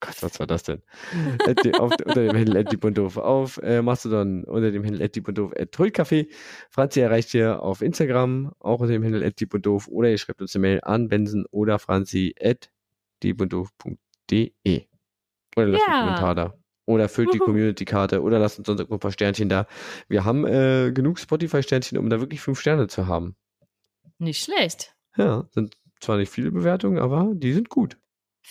[0.00, 0.82] Gott, was war das denn?
[1.78, 6.28] auf, unter dem Handel @diebundoof auf äh, Mastodon unter dem Handel @diebundoof @tulcafé.
[6.70, 10.62] Franzi erreicht ihr auf Instagram auch unter dem Handel @diebundoof oder ihr schreibt uns eine
[10.62, 12.34] Mail an benson oder franzi
[13.22, 14.86] diebundoof.de
[15.56, 15.94] oder lasst ja.
[15.94, 16.54] einen Kommentar da.
[16.86, 19.66] Oder füllt die Community-Karte oder lasst uns ein paar Sternchen da.
[20.08, 23.36] Wir haben äh, genug Spotify-Sternchen, um da wirklich fünf Sterne zu haben.
[24.18, 24.96] Nicht schlecht.
[25.16, 27.98] Ja, sind zwar nicht viele Bewertungen, aber die sind gut.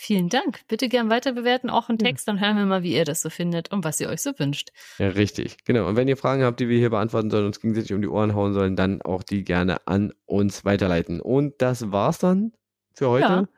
[0.00, 0.60] Vielen Dank.
[0.68, 3.30] Bitte gern weiter bewerten, auch einen Text, dann hören wir mal, wie ihr das so
[3.30, 4.70] findet und was ihr euch so wünscht.
[4.98, 5.56] Ja, richtig.
[5.64, 5.88] Genau.
[5.88, 8.36] Und wenn ihr Fragen habt, die wir hier beantworten sollen, uns gegenseitig um die Ohren
[8.36, 11.20] hauen sollen, dann auch die gerne an uns weiterleiten.
[11.20, 12.52] Und das war's dann
[12.94, 13.26] für heute.
[13.26, 13.48] Ja.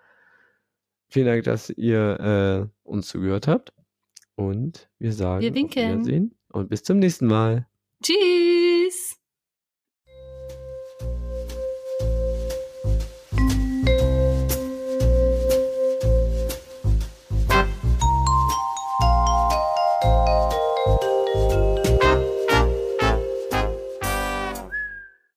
[1.09, 3.75] Vielen Dank, dass ihr äh, uns zugehört habt.
[4.35, 5.93] Und wir sagen wir winken.
[5.93, 7.67] Wiedersehen und bis zum nächsten Mal.
[8.03, 8.60] Tschüss.